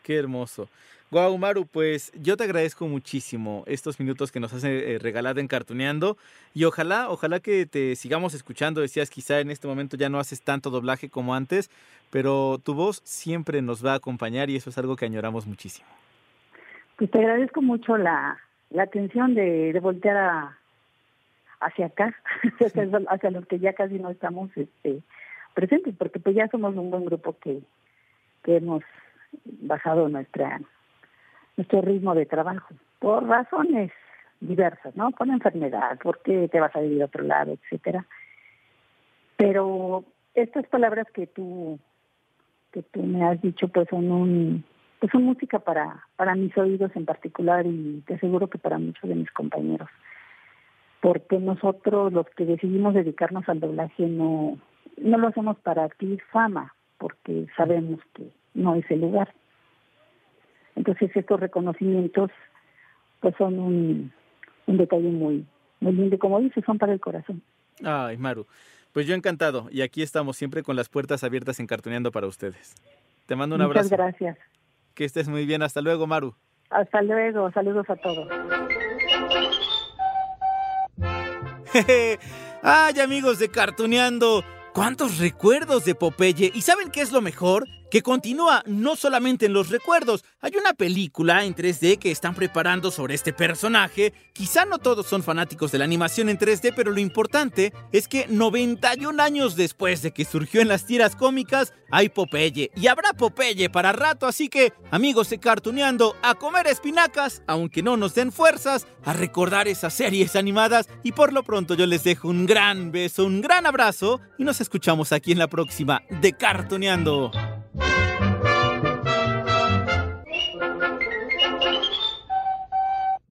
Qué 0.08 0.16
hermoso. 0.16 0.70
Guau, 1.12 1.38
Maru, 1.38 1.66
pues 1.66 2.14
yo 2.14 2.38
te 2.38 2.46
agradezco 2.46 2.88
muchísimo 2.88 3.66
estos 3.68 4.00
minutos 4.00 4.32
que 4.32 4.40
nos 4.40 4.54
has 4.54 4.64
eh, 4.64 5.00
regalado 5.02 5.42
en 5.42 5.50
Cartuneando 5.50 6.16
y 6.54 6.64
ojalá, 6.64 7.10
ojalá 7.10 7.42
que 7.42 7.66
te 7.66 7.94
sigamos 7.98 8.34
escuchando. 8.34 8.80
Decías, 8.80 9.10
quizá 9.10 9.42
en 9.42 9.52
este 9.52 9.68
momento 9.68 9.98
ya 9.98 10.08
no 10.08 10.18
haces 10.18 10.42
tanto 10.42 10.70
doblaje 10.70 11.10
como 11.10 11.36
antes, 11.36 11.70
pero 12.10 12.58
tu 12.64 12.74
voz 12.74 13.02
siempre 13.04 13.62
nos 13.62 13.86
va 13.86 13.92
a 13.92 13.96
acompañar 13.96 14.50
y 14.50 14.56
eso 14.56 14.70
es 14.70 14.78
algo 14.78 14.96
que 14.96 15.04
añoramos 15.04 15.46
muchísimo. 15.46 15.90
Pues 16.96 17.12
te 17.12 17.20
agradezco 17.20 17.62
mucho 17.62 17.98
la, 17.98 18.38
la 18.70 18.84
atención 18.84 19.36
de, 19.36 19.78
voltear 19.82 20.16
a- 20.16 20.58
hacia 21.60 21.88
acá, 21.88 22.16
hacia, 22.66 22.90
hacia 23.10 23.32
los 23.32 23.46
que 23.46 23.60
ya 23.60 23.74
casi 23.74 23.96
no 24.00 24.10
estamos 24.10 24.52
este, 24.56 25.02
presentes, 25.54 25.96
porque 25.98 26.22
pues 26.22 26.34
ya 26.34 26.48
somos 26.48 26.78
un 26.78 26.92
buen 26.92 27.04
grupo 27.04 27.36
que, 27.44 27.60
que 28.46 28.56
hemos 28.56 28.84
bajado 29.44 30.10
nuestra 30.10 30.60
nuestro 31.56 31.82
ritmo 31.82 32.14
de 32.14 32.26
trabajo 32.26 32.74
por 33.00 33.26
razones 33.28 33.92
diversas, 34.40 34.96
¿no? 34.96 35.12
Por 35.12 35.28
enfermedad, 35.28 35.98
porque 36.02 36.48
te 36.50 36.60
vas 36.60 36.76
a 36.76 36.82
vivir 36.82 37.02
a 37.02 37.06
otro 37.06 37.24
lado, 37.24 37.54
etcétera. 37.54 38.06
Pero 39.36 40.04
estas 40.36 40.68
palabras 40.68 41.08
que 41.14 41.28
tú 41.28 41.80
que 42.72 42.84
tú 42.84 43.02
me 43.04 43.24
has 43.26 43.42
dicho 43.42 43.68
pues 43.70 43.88
son 43.90 44.12
un 44.12 44.64
pues 45.00 45.12
son 45.12 45.24
música 45.24 45.60
para 45.60 46.04
para 46.16 46.36
mis 46.36 46.56
oídos 46.58 46.92
en 46.96 47.06
particular 47.06 47.66
y 47.66 48.04
te 48.06 48.16
aseguro 48.16 48.48
que 48.48 48.58
para 48.58 48.78
muchos 48.78 49.10
de 49.10 49.16
mis 49.16 49.32
compañeros 49.32 49.90
porque 51.02 51.40
nosotros 51.40 52.14
los 52.14 52.28
que 52.32 52.46
decidimos 52.46 52.94
dedicarnos 52.94 53.48
al 53.50 53.60
doblaje 53.60 54.08
no 54.08 54.60
no 54.98 55.18
lo 55.18 55.28
hacemos 55.28 55.58
para 55.60 55.86
adquirir 55.86 56.22
fama 56.32 56.74
porque 56.98 57.48
sabemos 57.56 58.00
que 58.14 58.30
no 58.58 58.76
es 58.76 58.90
el 58.92 59.02
lugar 59.02 59.34
entonces 60.76 61.10
estos 61.16 61.40
reconocimientos 61.40 62.30
pues 63.22 63.34
son 63.38 63.58
un, 63.60 64.12
un 64.68 64.78
detalle 64.78 65.10
muy 65.10 65.46
muy 65.80 65.94
lindo 65.94 66.16
y 66.16 66.20
como 66.20 66.40
dices 66.40 66.64
son 66.66 66.78
para 66.78 66.94
el 66.94 67.00
corazón 67.00 67.42
Ay, 67.84 68.18
Maru, 68.18 68.48
pues 68.92 69.06
yo 69.06 69.14
encantado 69.14 69.68
y 69.72 69.82
aquí 69.82 70.02
estamos 70.02 70.36
siempre 70.36 70.64
con 70.64 70.76
las 70.76 70.90
puertas 70.90 71.24
abiertas 71.24 71.60
en 71.60 71.68
Cartuneando 71.68 72.12
para 72.12 72.26
ustedes. 72.28 72.74
Te 73.28 73.36
mando 73.36 73.56
un 73.56 73.62
muchas 73.62 73.92
abrazo. 73.92 73.96
gracias 74.04 74.38
Que 74.96 75.06
estés 75.06 75.28
muy 75.28 75.46
bien. 75.46 75.62
Hasta 75.62 75.82
luego, 75.82 76.08
Maru. 76.08 76.34
hasta 76.72 77.02
luego 77.04 77.52
saludos 77.52 77.88
a 77.90 77.96
todos 77.98 78.28
Ay, 82.64 83.00
amigos 83.00 83.40
de 83.40 83.50
Cartuneando, 83.50 84.44
¿Cuántos 84.74 85.20
recuerdos 85.20 85.86
de 85.86 85.96
Popeye? 85.96 86.52
¿Y 86.54 86.62
saben 86.62 86.90
qué 86.92 87.02
es 87.02 87.12
lo 87.12 87.22
mejor? 87.22 87.66
Que 87.90 88.02
continúa 88.02 88.64
no 88.66 88.96
solamente 88.96 89.46
en 89.46 89.54
los 89.54 89.70
recuerdos. 89.70 90.26
Hay 90.42 90.52
una 90.60 90.74
película 90.74 91.46
en 91.46 91.56
3D 91.56 91.98
que 92.00 92.12
están 92.12 92.36
preparando 92.36 92.92
sobre 92.92 93.16
este 93.16 93.32
personaje. 93.32 94.14
Quizá 94.34 94.66
no 94.66 94.78
todos 94.78 95.08
son 95.08 95.24
fanáticos 95.24 95.72
de 95.72 95.78
la 95.78 95.86
animación 95.86 96.28
en 96.28 96.38
3D, 96.38 96.74
pero 96.76 96.92
lo 96.92 97.00
importante 97.00 97.74
es 97.94 98.08
que 98.08 98.28
91 98.28 99.24
años 99.24 99.56
después 99.56 100.02
de 100.02 100.12
que 100.12 100.26
surgió 100.26 100.62
en 100.62 100.68
las 100.68 100.86
tiras 100.86 101.16
cómicas, 101.16 101.74
hay 101.90 102.10
Popeye. 102.10 102.72
Y 102.76 102.88
habrá 102.88 103.14
Popeye 103.14 103.70
para 103.70 103.94
rato, 103.94 104.28
así 104.28 104.50
que, 104.50 104.74
amigos 104.92 105.30
de 105.30 105.40
Cartuneando, 105.40 106.16
a 106.22 106.36
comer 106.36 106.68
espinacas, 106.68 107.42
aunque 107.48 107.84
no 107.84 107.96
nos 107.96 108.16
den 108.16 108.32
fuerzas, 108.32 108.86
a 109.06 109.14
recordar 109.14 109.68
esas 109.68 109.94
series 109.94 110.36
animadas. 110.36 110.90
Y 111.04 111.14
por 111.14 111.32
lo 111.32 111.44
pronto 111.44 111.74
yo 111.74 111.86
les 111.86 112.04
dejo 112.04 112.28
un 112.28 112.46
gran 112.46 112.92
beso, 112.92 113.26
un 113.26 113.42
gran 113.42 113.66
abrazo 113.66 114.20
y 114.38 114.44
nos 114.44 114.60
escuchamos 114.62 115.12
aquí 115.12 115.32
en 115.32 115.40
la 115.40 115.48
próxima 115.48 116.04
de 116.22 116.34
Cartuneando. 116.34 117.32